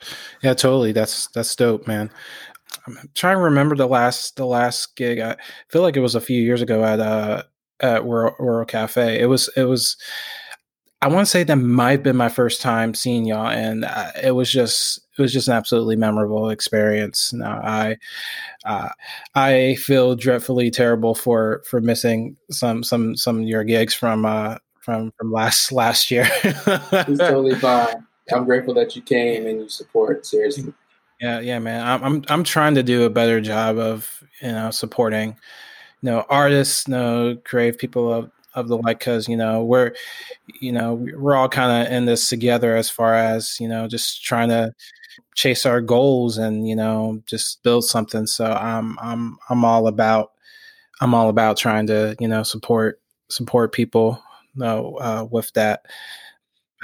[0.42, 0.92] yeah, totally.
[0.92, 2.10] That's that's dope, man.
[2.86, 5.20] I'm trying to remember the last the last gig.
[5.20, 5.36] I
[5.68, 7.44] feel like it was a few years ago at uh
[7.80, 9.20] at World Cafe.
[9.20, 9.96] It was it was.
[11.00, 14.10] I want to say that might have been my first time seeing y'all, and uh,
[14.22, 17.32] it was just it was just an absolutely memorable experience.
[17.32, 17.96] Now I
[18.66, 18.90] uh,
[19.34, 24.58] I feel dreadfully terrible for for missing some some some of your gigs from uh,
[24.80, 26.28] from from last last year.
[26.44, 28.07] it's totally fine.
[28.32, 30.26] I'm grateful that you came and you support.
[30.26, 30.72] Seriously.
[31.20, 31.86] Yeah, yeah, man.
[31.86, 35.30] I'm I'm I'm trying to do a better job of you know supporting
[36.02, 39.94] you know artists, you know creative people of of the like because you know we're
[40.60, 44.24] you know we're all kind of in this together as far as you know just
[44.24, 44.72] trying to
[45.34, 50.32] chase our goals and you know just build something so i'm i'm i'm all about
[51.00, 54.20] i'm all about trying to you know support support people
[54.54, 55.86] you know, uh, with that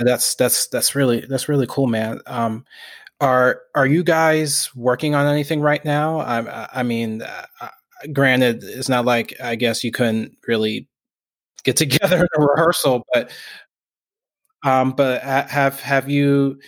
[0.00, 2.64] that's that's that's really that's really cool man um
[3.20, 7.68] are are you guys working on anything right now i i mean uh, uh
[8.12, 10.88] granted it's not like i guess you couldn't really
[11.64, 13.04] get together in a rehearsal.
[13.12, 13.30] But
[14.64, 16.59] um, but have have you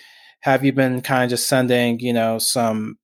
[0.41, 2.99] have you been kind of just sending you know some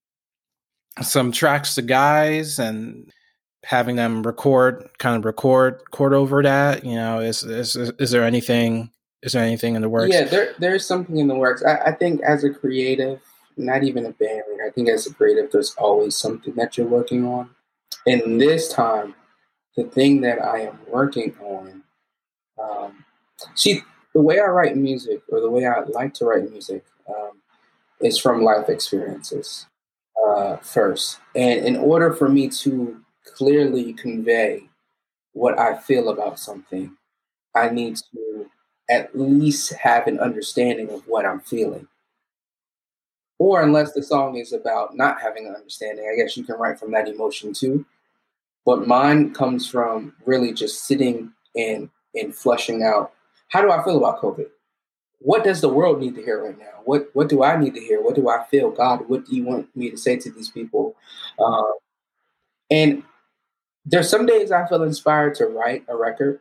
[1.01, 3.11] some tracks to guys and
[3.65, 8.25] having them record kind of record record over that you know is is is there
[8.25, 8.91] anything
[9.23, 10.15] is there anything in the works?
[10.15, 11.65] Yeah there there's something in the works.
[11.65, 13.21] I, I think as a creative
[13.59, 17.27] not even a band i think as a creative there's always something that you're working
[17.27, 17.51] on.
[18.07, 19.15] And this time
[19.77, 21.83] the thing that i am working on
[22.63, 23.05] um,
[23.55, 23.83] see,
[24.15, 27.41] the way I write music, or the way I like to write music, um,
[28.01, 29.67] is from life experiences
[30.27, 31.19] uh, first.
[31.35, 34.69] And in order for me to clearly convey
[35.33, 36.97] what I feel about something,
[37.55, 38.51] I need to
[38.91, 41.89] at least have an understanding of what I'm feeling.
[43.39, 46.79] Or unless the song is about not having an understanding, I guess you can write
[46.79, 47.85] from that emotion too.
[48.65, 53.13] But mine comes from really just sitting and and flushing out
[53.49, 54.47] how do I feel about COVID?
[55.19, 56.81] What does the world need to hear right now?
[56.85, 58.03] What what do I need to hear?
[58.03, 58.71] What do I feel?
[58.71, 60.97] God, what do you want me to say to these people?
[61.39, 61.63] Uh,
[62.71, 63.03] and
[63.85, 66.41] there's some days I feel inspired to write a record.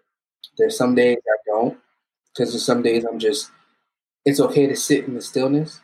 [0.57, 1.77] There's some days I don't,
[2.33, 3.51] because some days I'm just.
[4.23, 5.81] It's okay to sit in the stillness,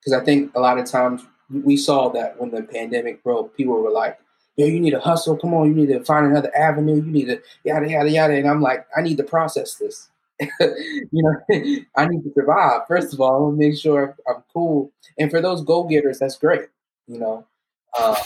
[0.00, 3.82] because I think a lot of times we saw that when the pandemic broke, people
[3.82, 4.16] were like,
[4.56, 5.36] yo, you need to hustle.
[5.36, 6.96] Come on, you need to find another avenue.
[6.96, 8.34] You need to yada yada yada.
[8.34, 10.10] And I'm like, I need to process this.
[10.60, 11.36] you know,
[11.96, 12.82] I need to survive.
[12.86, 14.92] First of all, make sure I'm cool.
[15.18, 16.68] And for those go getters, that's great.
[17.06, 17.46] You know,
[17.98, 18.16] uh,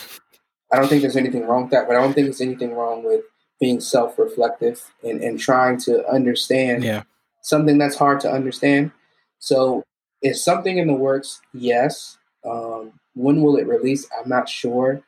[0.73, 3.05] I don't think there's anything wrong with that, but I don't think there's anything wrong
[3.05, 3.23] with
[3.61, 7.03] being self reflective and, and trying to understand yeah.
[7.43, 8.91] Something that's hard to understand.
[9.39, 9.85] So,
[10.23, 11.41] is something in the works?
[11.53, 12.19] Yes.
[12.45, 14.09] Um, when will it release?
[14.19, 15.03] I'm not sure.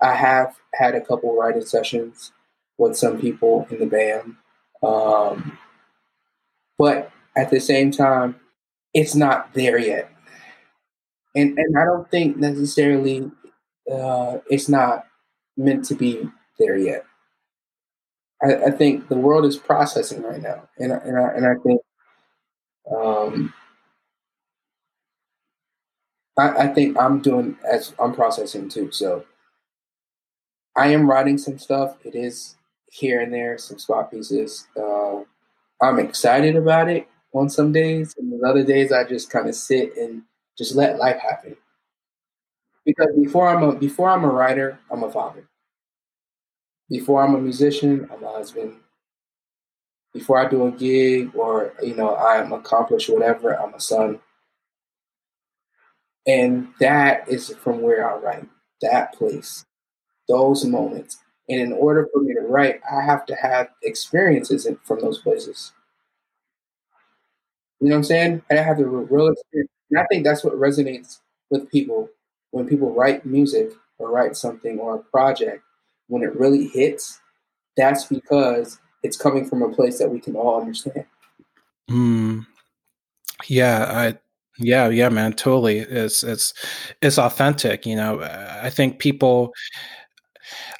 [0.00, 2.32] I have had a couple writing sessions
[2.78, 4.36] with some people in the band.
[4.82, 5.58] Um,
[6.78, 8.36] but at the same time,
[8.92, 10.10] it's not there yet.
[11.34, 13.30] And, and I don't think necessarily
[13.90, 15.06] uh, it's not
[15.56, 17.04] meant to be there yet.
[18.42, 21.80] I, I, think the world is processing right now, and and I, and I think
[22.94, 23.54] um,
[26.38, 28.90] I, I think I'm doing as I'm processing too.
[28.92, 29.24] So
[30.76, 31.96] I am writing some stuff.
[32.04, 32.56] It is
[32.90, 34.66] here and there, some spot pieces.
[34.76, 35.20] Uh,
[35.80, 39.54] I'm excited about it on some days, and the other days I just kind of
[39.54, 40.22] sit and
[40.58, 41.56] just let life happen.
[42.84, 45.48] Because before I'm a before I'm a writer, I'm a father.
[46.88, 48.74] Before I'm a musician, I'm a husband.
[50.12, 54.20] Before I do a gig or you know I'm accomplished whatever, I'm a son.
[56.26, 58.48] And that is from where I write.
[58.82, 59.64] That place
[60.28, 61.18] those moments.
[61.48, 65.72] And in order for me to write, I have to have experiences from those places.
[67.80, 68.42] You know what I'm saying?
[68.50, 69.70] I have the real experience.
[69.90, 71.20] And I think that's what resonates
[71.50, 72.08] with people
[72.50, 75.62] when people write music or write something or a project.
[76.08, 77.20] When it really hits,
[77.76, 81.04] that's because it's coming from a place that we can all understand.
[81.90, 82.46] Mm.
[83.48, 84.18] Yeah, I
[84.58, 85.78] yeah, yeah, man, totally.
[85.78, 86.54] It's it's
[87.02, 88.22] it's authentic, you know.
[88.22, 89.52] I think people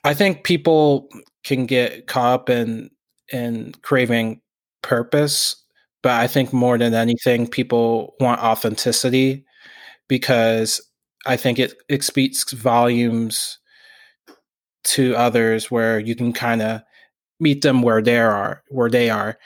[0.04, 1.08] I think people
[1.44, 2.90] can get caught up in
[3.32, 4.40] in craving
[4.82, 5.56] purpose,
[6.02, 9.44] but I think more than anything, people want authenticity
[10.08, 10.80] because
[11.26, 13.58] I think it, it speaks volumes
[14.86, 16.82] to others where you can kind of
[17.40, 19.38] meet them where they are where they are.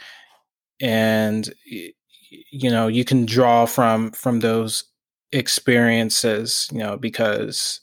[0.80, 1.52] And
[2.50, 4.84] you know you can draw from from those
[5.32, 7.80] experiences you know because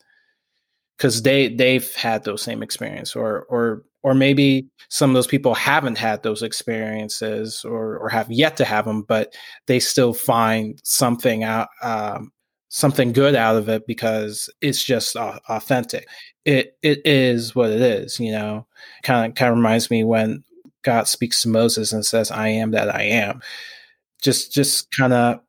[0.98, 5.54] because they they've had those same experience or or or maybe some of those people
[5.54, 9.34] haven't had those experiences or or have yet to have them but
[9.68, 12.32] they still find something out um,
[12.78, 16.08] something good out of it because it's just authentic.
[16.46, 18.68] It it is what it is, you know.
[19.04, 20.44] Kind of kind of reminds me when
[20.84, 23.42] God speaks to Moses and says, "I am that I am."
[24.22, 25.40] Just just kind of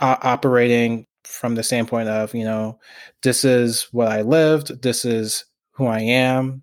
[0.00, 2.78] operating from the standpoint of, you know,
[3.22, 6.62] this is what I lived, this is who I am.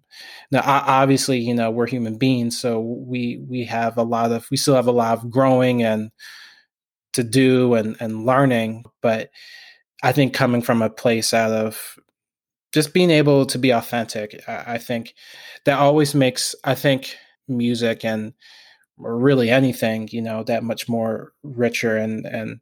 [0.51, 4.57] Now, obviously, you know, we're human beings, so we we have a lot of we
[4.57, 6.11] still have a lot of growing and
[7.13, 9.31] to do and and learning, but
[10.03, 11.97] I think coming from a place out of
[12.73, 15.15] just being able to be authentic, I, think
[15.65, 17.15] that always makes I think
[17.47, 18.33] music and
[18.97, 22.59] really anything, you know, that much more richer and and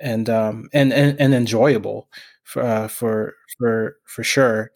[0.00, 2.08] and um and and, and enjoyable
[2.44, 4.70] for uh, for for for sure.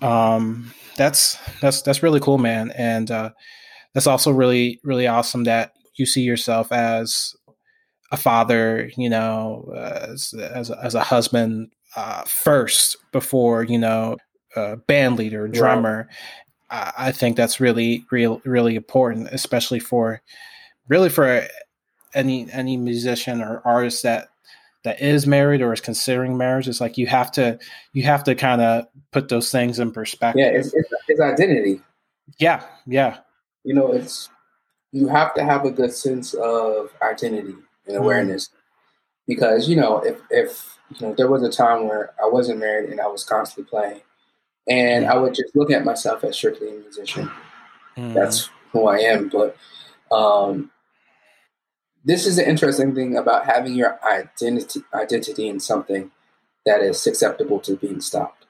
[0.00, 3.30] Um, that's that's that's really cool, man, and uh,
[3.94, 7.34] that's also really really awesome that you see yourself as
[8.12, 14.18] a father, you know, as as, as a husband uh, first before you know
[14.54, 16.08] a band leader, drummer.
[16.70, 20.20] I, I think that's really real really important, especially for
[20.88, 21.46] really for
[22.14, 24.28] any any musician or artist that
[24.84, 26.68] that is married or is considering marriage.
[26.68, 27.58] It's like you have to
[27.94, 30.40] you have to kind of put those things in perspective.
[30.40, 31.80] yeah it's, it's, it's, identity.
[32.38, 33.18] Yeah yeah.
[33.64, 34.28] You know it's
[34.92, 37.54] you have to have a good sense of identity
[37.86, 38.04] and mm-hmm.
[38.04, 38.52] awareness mm.
[39.26, 42.90] because you know if if you know there was a time where i wasn't married
[42.90, 44.00] and i was constantly playing
[44.68, 47.30] and i would just look at myself as strictly a musician
[47.96, 48.14] mm.
[48.14, 49.56] that's who i am but
[50.10, 50.70] um
[52.04, 56.10] this is the interesting thing about having your identity identity in something
[56.66, 58.46] that is susceptible to being stopped.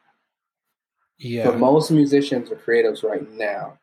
[1.18, 1.50] Yeah.
[1.50, 3.78] For most musicians or creatives right now,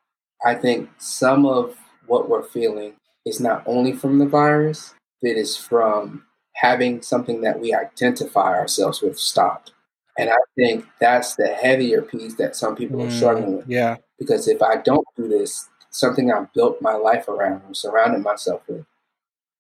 [0.45, 1.75] I think some of
[2.05, 2.93] what we're feeling
[3.25, 9.01] is not only from the virus, it is from having something that we identify ourselves
[9.01, 9.71] with stopped.
[10.17, 13.69] And I think that's the heavier piece that some people mm, are struggling with.
[13.69, 13.97] Yeah.
[14.17, 18.61] Because if I don't do this, something I've built my life around or surrounded myself
[18.67, 18.85] with,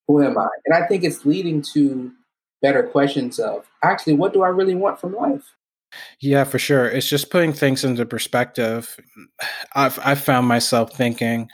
[0.07, 0.47] who am I?
[0.65, 2.11] And I think it's leading to
[2.61, 5.55] better questions of actually, what do I really want from life?
[6.19, 6.87] Yeah, for sure.
[6.87, 8.95] It's just putting things into perspective.
[9.75, 11.49] I've I've found myself thinking,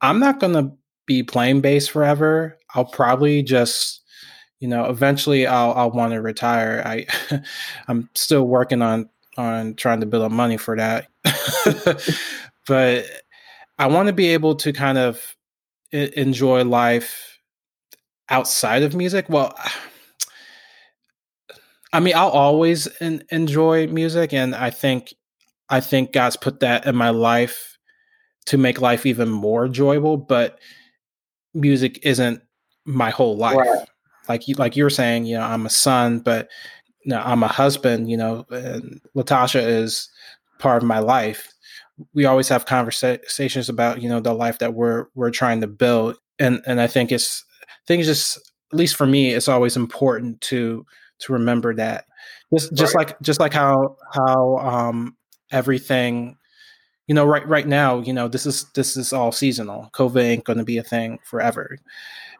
[0.00, 0.72] I'm not going to
[1.08, 2.56] be playing bass forever.
[2.74, 4.02] I'll probably just,
[4.60, 6.82] you know, eventually I'll I'll want to retire.
[6.86, 7.06] I
[7.88, 11.08] I'm still working on on trying to build up money for that.
[12.68, 13.06] but
[13.78, 15.36] I want to be able to kind of
[15.92, 17.28] enjoy life
[18.28, 19.54] outside of music, well,
[21.92, 25.14] I mean, I'll always in, enjoy music, and I think
[25.70, 27.78] I think God's put that in my life
[28.46, 30.18] to make life even more enjoyable.
[30.18, 30.58] But
[31.58, 32.42] music isn't
[32.84, 33.56] my whole life.
[33.56, 33.88] Right.
[34.28, 36.48] Like you, like you're saying, you know, I'm a son, but
[37.04, 38.10] you know, I'm a husband.
[38.10, 40.08] You know, and Latasha is
[40.58, 41.52] part of my life.
[42.14, 46.16] We always have conversations about you know the life that we're we're trying to build,
[46.38, 47.44] and and I think it's
[47.86, 48.36] things just
[48.72, 50.84] at least for me it's always important to
[51.18, 52.04] to remember that
[52.54, 53.08] just just right.
[53.08, 55.16] like just like how how um
[55.50, 56.36] everything
[57.08, 59.90] you know right right now you know this is this is all seasonal.
[59.92, 61.78] Covid ain't going to be a thing forever.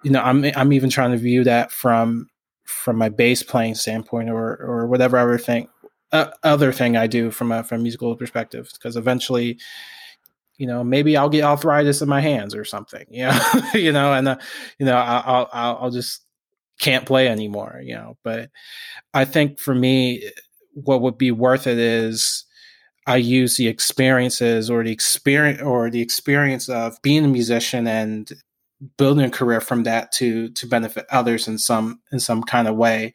[0.05, 2.29] You know i'm i'm even trying to view that from
[2.65, 5.69] from my bass playing standpoint or or whatever other thing
[6.13, 9.59] uh, other thing i do from a from a musical perspective because eventually
[10.59, 14.29] you know, maybe I'll get arthritis in my hands or something, know, you know, and,
[14.29, 14.37] uh,
[14.79, 16.25] you know, I'll, I'll, I'll just
[16.81, 18.51] can't play anymore, you know, but
[19.15, 20.29] I think for me,
[20.75, 22.45] what would be worth it is
[23.09, 28.31] I use the experiences or the experience or the experience of being a musician and
[28.99, 32.77] building a career from that to, to benefit others in some, in some kind of
[32.77, 33.15] way.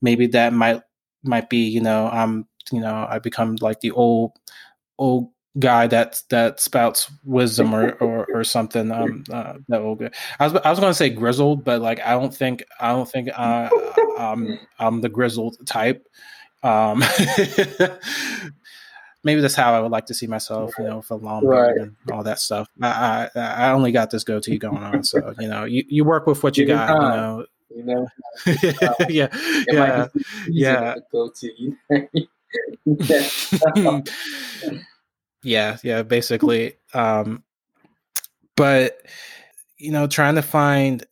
[0.00, 0.82] Maybe that might,
[1.24, 4.38] might be, you know, I'm, you know, I become like the old,
[4.98, 10.06] old guy that that spouts wisdom or or, or something um uh, that will be
[10.38, 13.10] I was I was going to say grizzled but like I don't think I don't
[13.10, 13.68] think I
[14.18, 16.06] um I'm the grizzled type
[16.62, 17.02] um
[19.28, 21.76] maybe that's how I would like to see myself you know for long right.
[21.76, 22.66] and all that stuff.
[22.80, 26.26] I, I, I only got this goatee going on so you know you, you work
[26.26, 27.44] with what you got you know.
[27.68, 28.08] You know?
[29.10, 29.28] Yeah
[29.68, 30.06] yeah
[30.48, 30.94] yeah.
[31.12, 31.74] goatee
[35.42, 37.42] yeah yeah basically um
[38.56, 39.02] but
[39.76, 41.04] you know trying to find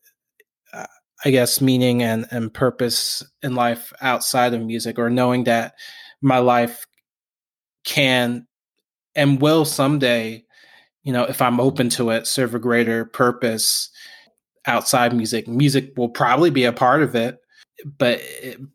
[0.73, 0.87] uh,
[1.27, 5.75] i guess meaning and and purpose in life outside of music or knowing that
[6.23, 6.87] my life
[7.87, 8.47] can
[9.15, 10.45] and will someday
[11.03, 13.89] you know if i'm open to it serve a greater purpose
[14.67, 17.39] outside music music will probably be a part of it
[17.85, 18.21] but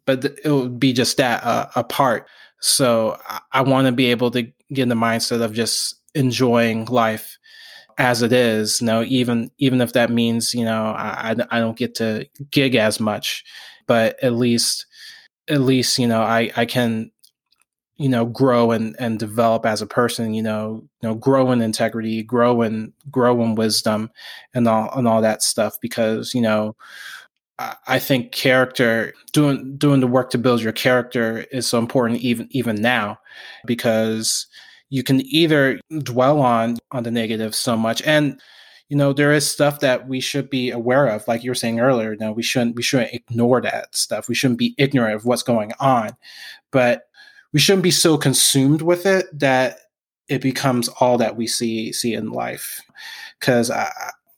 [0.05, 2.28] but it would be just that uh, a part.
[2.59, 6.86] So I, I want to be able to get in the mindset of just enjoying
[6.86, 7.38] life
[7.97, 8.82] as it is.
[8.82, 12.76] You know, even even if that means you know I I don't get to gig
[12.76, 13.43] as much,
[13.88, 14.86] but at least
[15.49, 17.12] at least you know I I can
[17.97, 21.61] you know grow and and develop as a person you know you know grow in
[21.61, 24.09] integrity grow in grow in wisdom
[24.53, 26.75] and all and all that stuff because you know
[27.87, 32.47] I think character doing doing the work to build your character is so important even
[32.51, 33.19] even now
[33.65, 34.47] because
[34.89, 38.41] you can either dwell on on the negative so much and
[38.89, 41.79] you know there is stuff that we should be aware of like you were saying
[41.79, 44.27] earlier you know we shouldn't we shouldn't ignore that stuff.
[44.27, 46.11] We shouldn't be ignorant of what's going on.
[46.71, 47.03] But
[47.53, 49.77] we shouldn't be so consumed with it that
[50.27, 52.81] it becomes all that we see see in life
[53.39, 53.71] because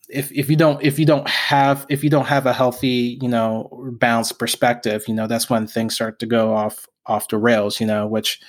[0.09, 3.27] if if you don't if you don't have if you don't have a healthy you
[3.27, 7.79] know balanced perspective you know that's when things start to go off off the rails
[7.79, 8.39] you know which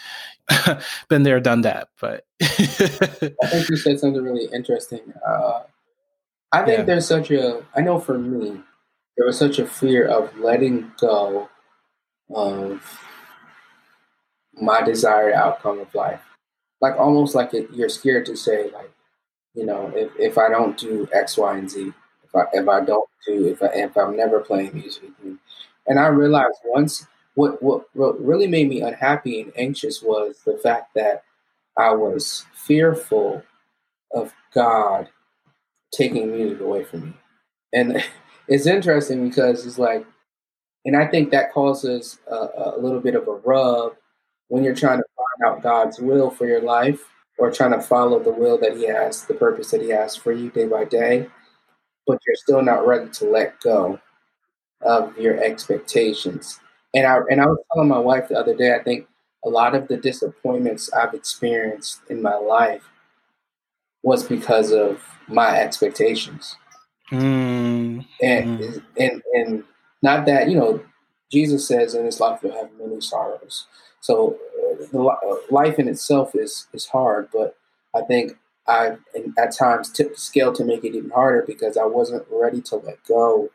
[1.08, 5.60] been there done that but i think you said something really interesting uh,
[6.52, 6.84] i think yeah.
[6.84, 8.60] there's such a i know for me
[9.16, 11.48] there was such a fear of letting go
[12.34, 13.00] of
[14.60, 16.20] my desired outcome of life.
[16.80, 18.90] Like almost like it, you're scared to say like,
[19.54, 21.92] you know, if, if I don't do X, Y, and Z,
[22.24, 25.10] if I if I don't do if I if I'm never playing music,
[25.86, 30.58] and I realized once what what what really made me unhappy and anxious was the
[30.58, 31.22] fact that
[31.76, 33.42] I was fearful
[34.12, 35.08] of God
[35.92, 37.14] taking music away from me,
[37.72, 38.04] and
[38.48, 40.04] it's interesting because it's like,
[40.84, 43.94] and I think that causes a, a little bit of a rub
[44.54, 47.00] when you're trying to find out God's will for your life
[47.38, 50.30] or trying to follow the will that He has, the purpose that He has for
[50.30, 51.26] you day by day,
[52.06, 53.98] but you're still not ready to let go
[54.82, 56.60] of your expectations.
[56.94, 59.08] And I and I was telling my wife the other day, I think
[59.44, 62.84] a lot of the disappointments I've experienced in my life
[64.04, 66.54] was because of my expectations.
[67.10, 68.06] Mm.
[68.22, 68.82] And mm.
[69.00, 69.64] and and
[70.00, 70.80] not that, you know,
[71.32, 73.66] Jesus says in his life you'll have many sorrows.
[74.04, 74.36] So
[74.94, 77.56] uh, life in itself is is hard, but
[77.94, 78.36] I think
[78.68, 78.98] I
[79.38, 82.76] at times tipped the scale to make it even harder because I wasn't ready to
[82.76, 83.48] let go,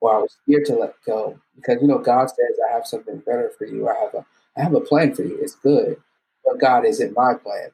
[0.00, 3.18] or I was scared to let go because you know God says I have something
[3.26, 3.88] better for you.
[3.88, 4.24] I have a
[4.56, 5.36] I have a plan for you.
[5.42, 5.96] It's good,
[6.44, 7.70] but God isn't my plan.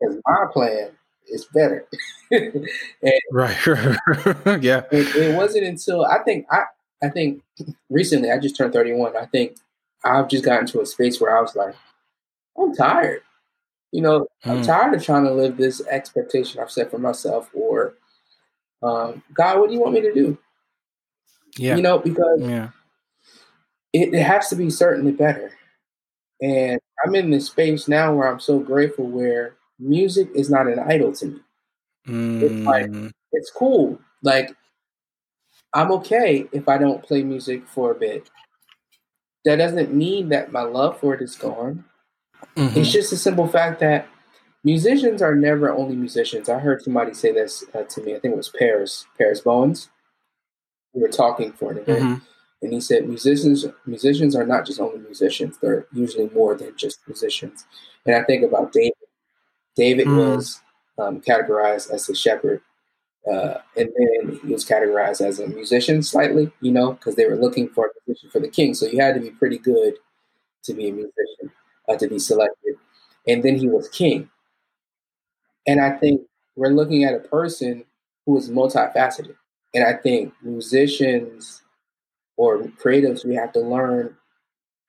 [0.00, 0.92] Because my plan
[1.28, 1.86] is better.
[2.30, 2.66] and,
[3.30, 3.66] right.
[4.62, 4.84] yeah.
[4.90, 6.62] It, it wasn't until I think I
[7.02, 7.42] I think
[7.90, 9.18] recently I just turned 31.
[9.18, 9.58] I think
[10.04, 11.74] I've just gotten to a space where I was like,
[12.58, 13.22] I'm tired.
[13.92, 14.50] You know, mm.
[14.50, 17.94] I'm tired of trying to live this expectation I've set for myself or
[18.82, 20.38] um, God, what do you want me to do?
[21.56, 21.76] Yeah.
[21.76, 22.70] You know, because yeah.
[23.92, 25.52] it, it has to be certainly better.
[26.40, 30.78] And I'm in this space now where I'm so grateful where music is not an
[30.78, 31.40] idol to me.
[32.06, 32.42] Mm.
[32.42, 33.08] It's like hmm.
[33.32, 34.00] it's cool.
[34.22, 34.56] Like
[35.74, 38.30] I'm okay if I don't play music for a bit
[39.44, 41.84] that doesn't mean that my love for it is gone.
[42.56, 42.78] Mm-hmm.
[42.78, 44.08] It's just a simple fact that
[44.64, 46.48] musicians are never only musicians.
[46.48, 48.14] I heard somebody say this uh, to me.
[48.14, 49.90] I think it was Paris, Paris Bowens.
[50.92, 52.24] We were talking for an event, mm-hmm.
[52.62, 55.58] and he said musicians musicians are not just only musicians.
[55.58, 57.64] They're usually more than just musicians.
[58.04, 58.94] And I think about David.
[59.76, 60.16] David mm-hmm.
[60.16, 60.60] was
[60.98, 62.60] um, categorized as a shepherd
[63.26, 67.36] uh, and then he was categorized as a musician slightly, you know, because they were
[67.36, 68.74] looking for a position for the king.
[68.74, 69.94] So you had to be pretty good
[70.64, 71.52] to be a musician,
[71.88, 72.76] uh, to be selected.
[73.28, 74.30] And then he was king.
[75.66, 76.22] And I think
[76.56, 77.84] we're looking at a person
[78.24, 79.36] who is multifaceted.
[79.74, 81.62] And I think musicians
[82.36, 84.16] or creatives, we have to learn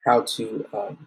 [0.06, 0.66] how to.
[0.72, 1.06] Um,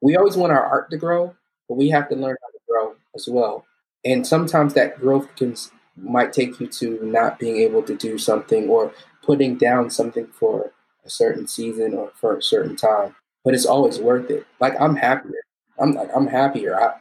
[0.00, 1.34] we always want our art to grow,
[1.68, 3.64] but we have to learn how to grow as well.
[4.04, 5.56] And sometimes that growth can
[6.00, 8.92] might take you to not being able to do something or
[9.22, 10.72] putting down something for
[11.04, 13.14] a certain season or for a certain time.
[13.44, 14.46] But it's always worth it.
[14.60, 15.42] Like I'm happier.
[15.78, 16.80] I'm like I'm happier.
[16.80, 16.94] I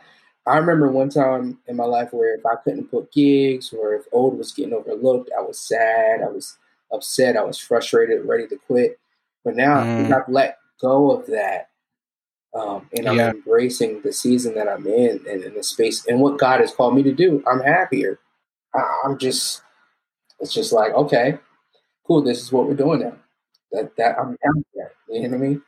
[0.47, 4.05] I remember one time in my life where if I couldn't put gigs or if
[4.13, 6.57] old was getting overlooked, I was sad, I was
[6.91, 8.97] upset, I was frustrated, ready to quit.
[9.43, 10.11] But now mm.
[10.11, 11.69] I've let go of that.
[12.53, 13.31] Um, and I'm yeah.
[13.31, 16.95] embracing the season that I'm in and in the space and what God has called
[16.95, 17.43] me to do.
[17.45, 18.17] I'm happier.
[19.03, 19.61] I'm just,
[20.39, 21.38] it's just like, okay,
[22.05, 22.21] cool.
[22.21, 23.13] This is what we're doing now.
[23.71, 24.91] That that I'm down that.
[25.09, 25.61] You know what I mean?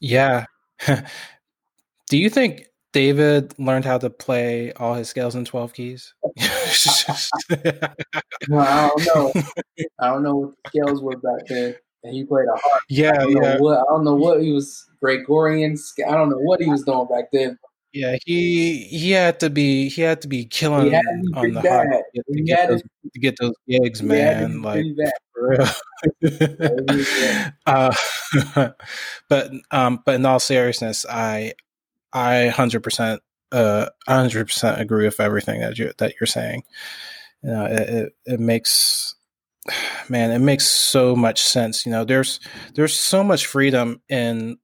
[0.00, 0.46] Yeah.
[0.86, 6.14] do you think David learned how to play all his scales in 12 keys?
[8.48, 9.32] well, I don't know.
[10.00, 11.76] I don't know what the scales were back then.
[12.04, 12.82] And he played a harp.
[12.88, 13.58] Yeah, I yeah.
[13.58, 15.76] What, I don't know what he was Gregorian.
[16.08, 17.58] I don't know what he was doing back then.
[17.92, 20.96] Yeah, he he had to be he had to be killing be
[21.34, 24.60] on the hot to, to get, those, to get those gigs, man.
[24.60, 24.84] Like
[25.32, 25.66] for real.
[27.66, 27.94] uh,
[29.28, 31.54] but um, but in all seriousness, I
[32.12, 33.22] I hundred percent
[33.52, 36.64] uh hundred percent agree with everything that you that you're saying.
[37.42, 39.14] You know, it, it it makes
[40.08, 41.86] man, it makes so much sense.
[41.86, 42.40] You know, there's
[42.74, 44.58] there's so much freedom in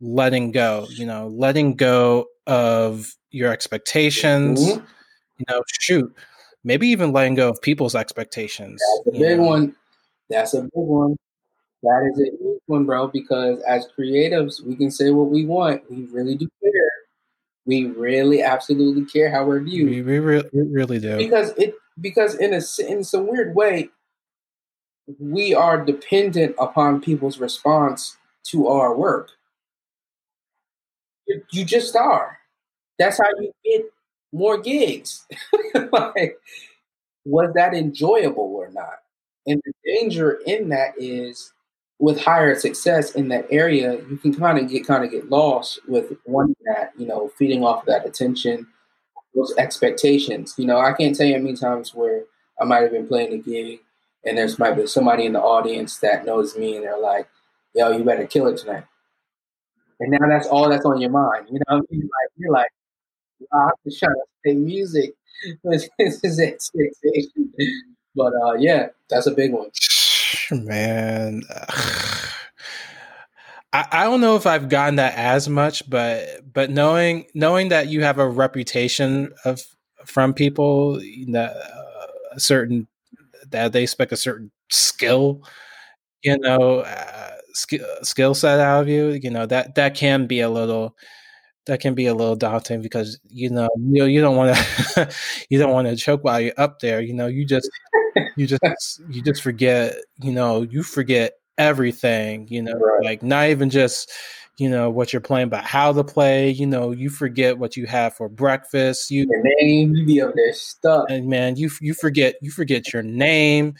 [0.00, 0.86] letting go.
[0.90, 4.60] You know, letting go of your expectations.
[4.60, 4.84] Mm-hmm.
[5.38, 6.14] You know, shoot,
[6.64, 8.80] maybe even letting go of people's expectations.
[9.04, 9.44] That's a big know.
[9.44, 9.76] one.
[10.28, 11.16] That's a big one.
[11.82, 13.08] That is a big one, bro.
[13.08, 15.90] Because as creatives, we can say what we want.
[15.90, 16.90] We really do care.
[17.66, 19.90] We really, absolutely care how we're viewed.
[19.90, 21.16] We, we, re- we really do.
[21.16, 23.90] Because it because in a in some weird way,
[25.18, 29.30] we are dependent upon people's response to our work.
[31.50, 32.38] You just are.
[32.98, 33.92] That's how you get
[34.32, 35.26] more gigs.
[35.92, 36.38] like,
[37.24, 38.98] was that enjoyable or not?
[39.46, 41.52] And the danger in that is
[41.98, 45.80] with higher success in that area, you can kind of get kind of get lost
[45.86, 48.66] with one that, you know, feeding off that attention,
[49.34, 50.54] those expectations.
[50.56, 52.24] You know, I can't tell you how many times where
[52.60, 53.80] I might have been playing a gig
[54.24, 57.28] and there's might be somebody in the audience that knows me and they're like,
[57.74, 58.84] yo, you better kill it tonight.
[60.00, 61.46] And now that's all that's on your mind.
[61.50, 62.02] You know, I mean?
[62.02, 62.68] like you're like,
[63.52, 65.14] I'm just trying to play music.
[65.64, 67.52] this is expectation.
[68.14, 69.70] But uh, yeah, that's a big one.
[70.50, 71.42] Man.
[73.72, 77.88] I, I don't know if I've gotten that as much, but but knowing knowing that
[77.88, 79.62] you have a reputation of
[80.04, 80.94] from people
[81.28, 82.88] that uh, a certain
[83.50, 85.42] that they expect a certain skill,
[86.22, 90.40] you know, uh, sk- skill set out of you, you know that that can be
[90.40, 90.96] a little
[91.66, 95.10] that can be a little daunting because you know you you don't want to
[95.50, 97.00] you don't want to choke while you're up there.
[97.00, 97.70] You know, you just
[98.36, 98.62] you just
[99.08, 99.96] you just forget.
[100.20, 102.48] You know, you forget everything.
[102.48, 103.04] You know, right.
[103.04, 104.10] like not even just
[104.58, 106.50] you know what you're playing, but how to play.
[106.50, 109.10] You know, you forget what you have for breakfast.
[109.10, 112.92] You your name, you be up there stuck, and man, you you forget you forget
[112.92, 113.74] your name.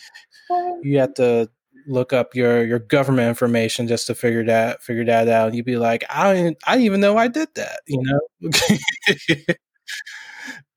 [0.82, 1.50] You have to
[1.90, 5.48] look up your your government information just to figure that figure that out.
[5.48, 8.20] And you'd be like, I I even know I did that, you know.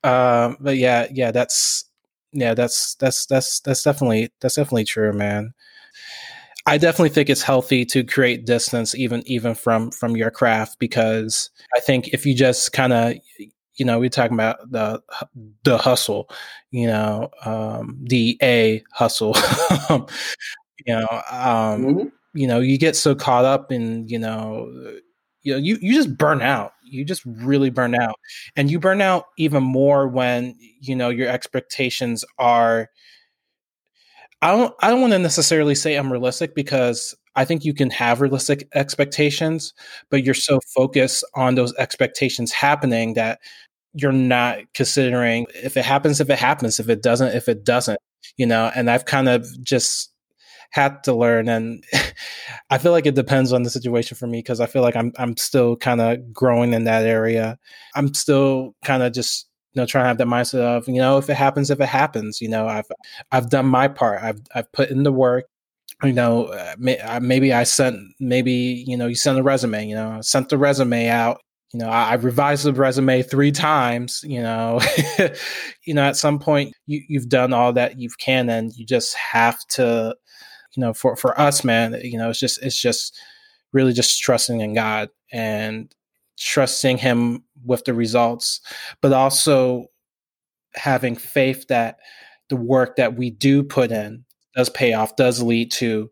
[0.09, 1.86] um, but yeah, yeah, that's
[2.34, 5.53] yeah, that's that's that's that's definitely that's definitely true, man.
[6.66, 11.49] I definitely think it's healthy to create distance even even from from your craft because
[11.76, 13.16] I think if you just kind of
[13.76, 15.01] you know we're talking about the
[15.64, 16.30] the hustle
[16.72, 19.36] you know um, the a hustle
[20.86, 22.07] you know um, mm-hmm.
[22.34, 24.67] you know you get so caught up in you know
[25.43, 26.73] you know you, you just burn out.
[26.84, 28.15] You just really burn out.
[28.55, 32.89] And you burn out even more when you know your expectations are
[34.41, 37.89] i don't i don't want to necessarily say i'm unrealistic because i think you can
[37.89, 39.73] have realistic expectations
[40.09, 43.39] but you're so focused on those expectations happening that
[43.93, 46.79] you're not considering if it happens if it happens.
[46.79, 47.99] If it doesn't if it doesn't
[48.38, 50.12] you know and i've kind of just
[50.74, 51.84] had to learn and
[52.71, 55.11] i feel like it depends on the situation for me because i feel like i'm
[55.17, 57.57] i'm still kind of growing in that area.
[57.95, 61.17] I'm still kind of just you know trying to have that mindset of you know
[61.17, 62.86] if it happens if it happens you know i've
[63.32, 64.21] i've done my part.
[64.24, 65.45] I've i've put in the work
[66.03, 66.76] you know uh,
[67.21, 71.07] maybe i sent maybe you know you sent a resume you know sent the resume
[71.07, 71.39] out
[71.71, 74.80] you know I, I revised the resume three times you know
[75.86, 79.15] you know at some point you, you've done all that you can and you just
[79.15, 80.15] have to
[80.76, 83.17] you know, for for us, man, you know, it's just it's just
[83.71, 85.93] really just trusting in God and
[86.38, 88.61] trusting Him with the results,
[89.01, 89.88] but also
[90.76, 91.97] having faith that
[92.49, 96.09] the work that we do put in does pay off, does lead to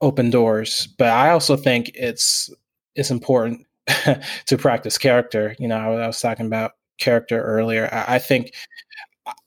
[0.00, 0.88] open doors.
[0.98, 2.50] But I also think it's
[2.94, 3.66] it's important
[4.46, 5.54] to practice character.
[5.58, 7.88] You know, I, was talking about character earlier.
[7.92, 8.52] I think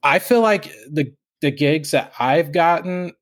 [0.03, 3.13] I feel like the the gigs that I've gotten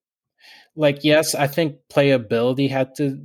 [0.78, 3.19] like yes, I think playability had to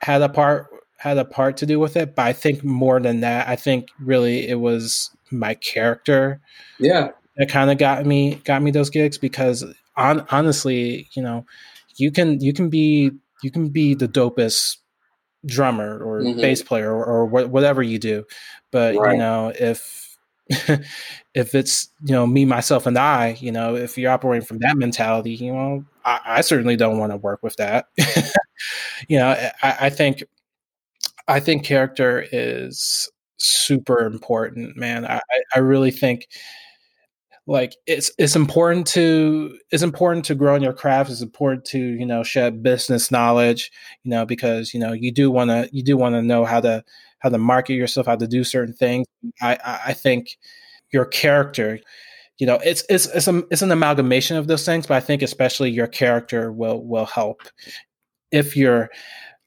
[0.00, 0.68] had a part
[0.98, 3.88] had a part to do with it, but I think more than that, I think
[4.00, 6.40] really it was my character.
[6.78, 7.10] Yeah.
[7.36, 9.64] That kind of got me got me those gigs because
[9.96, 11.44] on honestly, you know,
[11.96, 13.10] you can you can be
[13.42, 14.78] you can be the dopest
[15.44, 16.40] drummer or mm-hmm.
[16.40, 18.24] bass player or, or wh- whatever you do,
[18.70, 19.12] But right.
[19.12, 20.16] you know, if
[21.34, 24.76] if it's you know me, myself, and I, you know, if you're operating from that
[24.76, 27.86] mentality, you know, I, I certainly don't want to work with that.
[29.08, 29.28] you know,
[29.62, 30.22] I, I think
[31.28, 35.04] I think character is super important, man.
[35.04, 35.20] I,
[35.54, 36.28] I really think
[37.46, 41.78] like it's it's important to it's important to grow in your craft it's important to
[41.78, 43.70] you know shed business knowledge
[44.02, 46.60] you know because you know you do want to you do want to know how
[46.60, 46.82] to
[47.20, 49.06] how to market yourself how to do certain things
[49.40, 50.38] i i think
[50.92, 51.78] your character
[52.38, 55.22] you know it's it's it's, a, it's an amalgamation of those things but i think
[55.22, 57.42] especially your character will will help
[58.32, 58.90] if you're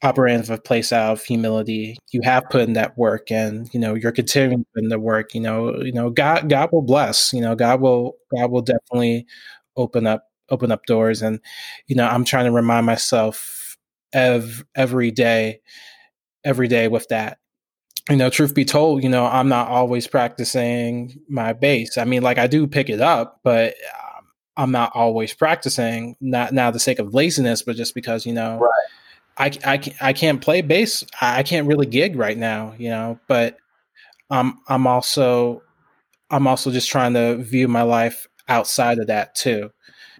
[0.02, 1.98] operating from a place out of humility.
[2.12, 5.34] You have put in that work, and you know you're continuing in the work.
[5.34, 7.34] You know, you know God, God will bless.
[7.34, 9.26] You know, God will, God will definitely
[9.76, 11.22] open up, open up doors.
[11.22, 11.40] And
[11.88, 13.78] you know, I'm trying to remind myself
[14.14, 15.62] ev- every day,
[16.44, 17.40] every day with that.
[18.10, 21.98] You know, truth be told, you know, I'm not always practicing my bass.
[21.98, 24.26] I mean, like I do pick it up, but um,
[24.58, 26.16] I'm not always practicing.
[26.20, 28.58] Not now the sake of laziness, but just because you know.
[28.60, 28.72] Right
[29.40, 31.04] I, I, I can't play bass.
[31.22, 33.58] I can't really gig right now, you know, but
[34.30, 35.64] um, I'm also
[36.30, 39.72] I'm also just trying to view my life outside of that too.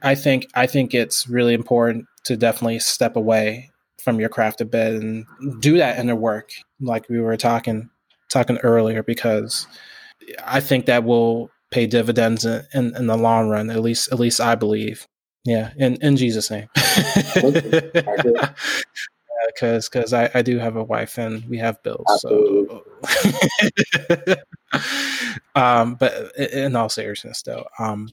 [0.02, 3.69] I think I think it's really important to definitely step away
[4.00, 5.26] from your craft a bit and
[5.60, 7.90] do that inner work, like we were talking
[8.30, 9.68] talking earlier, because
[10.46, 13.70] I think that will pay dividends in, in, in the long run.
[13.70, 15.08] At least at least I believe.
[15.46, 16.68] Yeah, in in Jesus' name.
[19.48, 22.06] Because because I, I do have a wife and we have bills.
[22.20, 22.84] So.
[25.56, 28.10] um, but in all seriousness, though, um,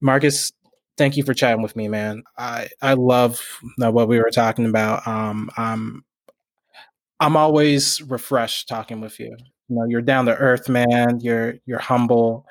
[0.00, 0.52] Marcus,
[1.00, 2.22] thank you for chatting with me, man.
[2.36, 3.40] I I love
[3.78, 5.08] what we were talking about.
[5.08, 6.04] Um, I'm
[7.18, 9.34] I'm always refreshed talking with you.
[9.68, 11.20] You know, you're down to earth, man.
[11.20, 12.44] You're you're humble.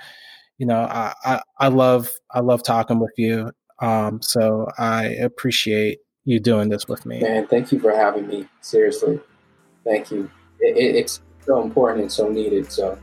[0.57, 3.51] You know, I, I, I love I love talking with you.
[3.83, 7.21] Um, so I appreciate you doing this with me.
[7.21, 8.47] Man, thank you for having me.
[8.61, 9.19] Seriously,
[9.83, 10.29] thank you.
[10.59, 12.71] It, it, it's so important and so needed.
[12.71, 12.97] So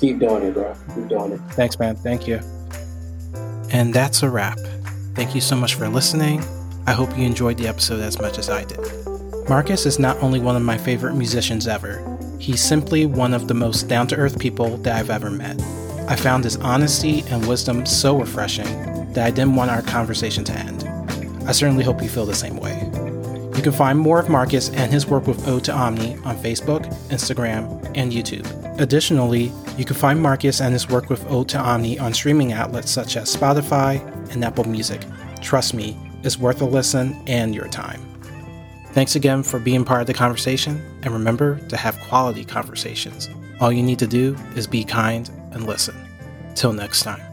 [0.00, 0.74] keep doing it, bro.
[0.96, 1.40] Keep doing it.
[1.52, 1.94] Thanks, man.
[1.94, 2.40] Thank you.
[3.72, 4.58] And that's a wrap.
[5.14, 6.42] Thank you so much for listening.
[6.86, 8.78] I hope you enjoyed the episode as much as I did.
[9.48, 13.54] Marcus is not only one of my favorite musicians ever, he's simply one of the
[13.54, 15.60] most down to earth people that I've ever met.
[16.08, 20.52] I found his honesty and wisdom so refreshing that I didn't want our conversation to
[20.52, 20.84] end.
[21.46, 22.78] I certainly hope you feel the same way.
[23.56, 26.86] You can find more of Marcus and his work with Ode to Omni on Facebook,
[27.08, 28.46] Instagram, and YouTube.
[28.80, 32.90] Additionally, you can find Marcus and his work with Ode to Omni on streaming outlets
[32.90, 34.00] such as Spotify
[34.30, 35.02] and Apple Music.
[35.40, 38.00] Trust me, it's worth a listen and your time.
[38.92, 43.28] Thanks again for being part of the conversation, and remember to have quality conversations.
[43.60, 45.94] All you need to do is be kind and listen.
[46.54, 47.29] Till next time.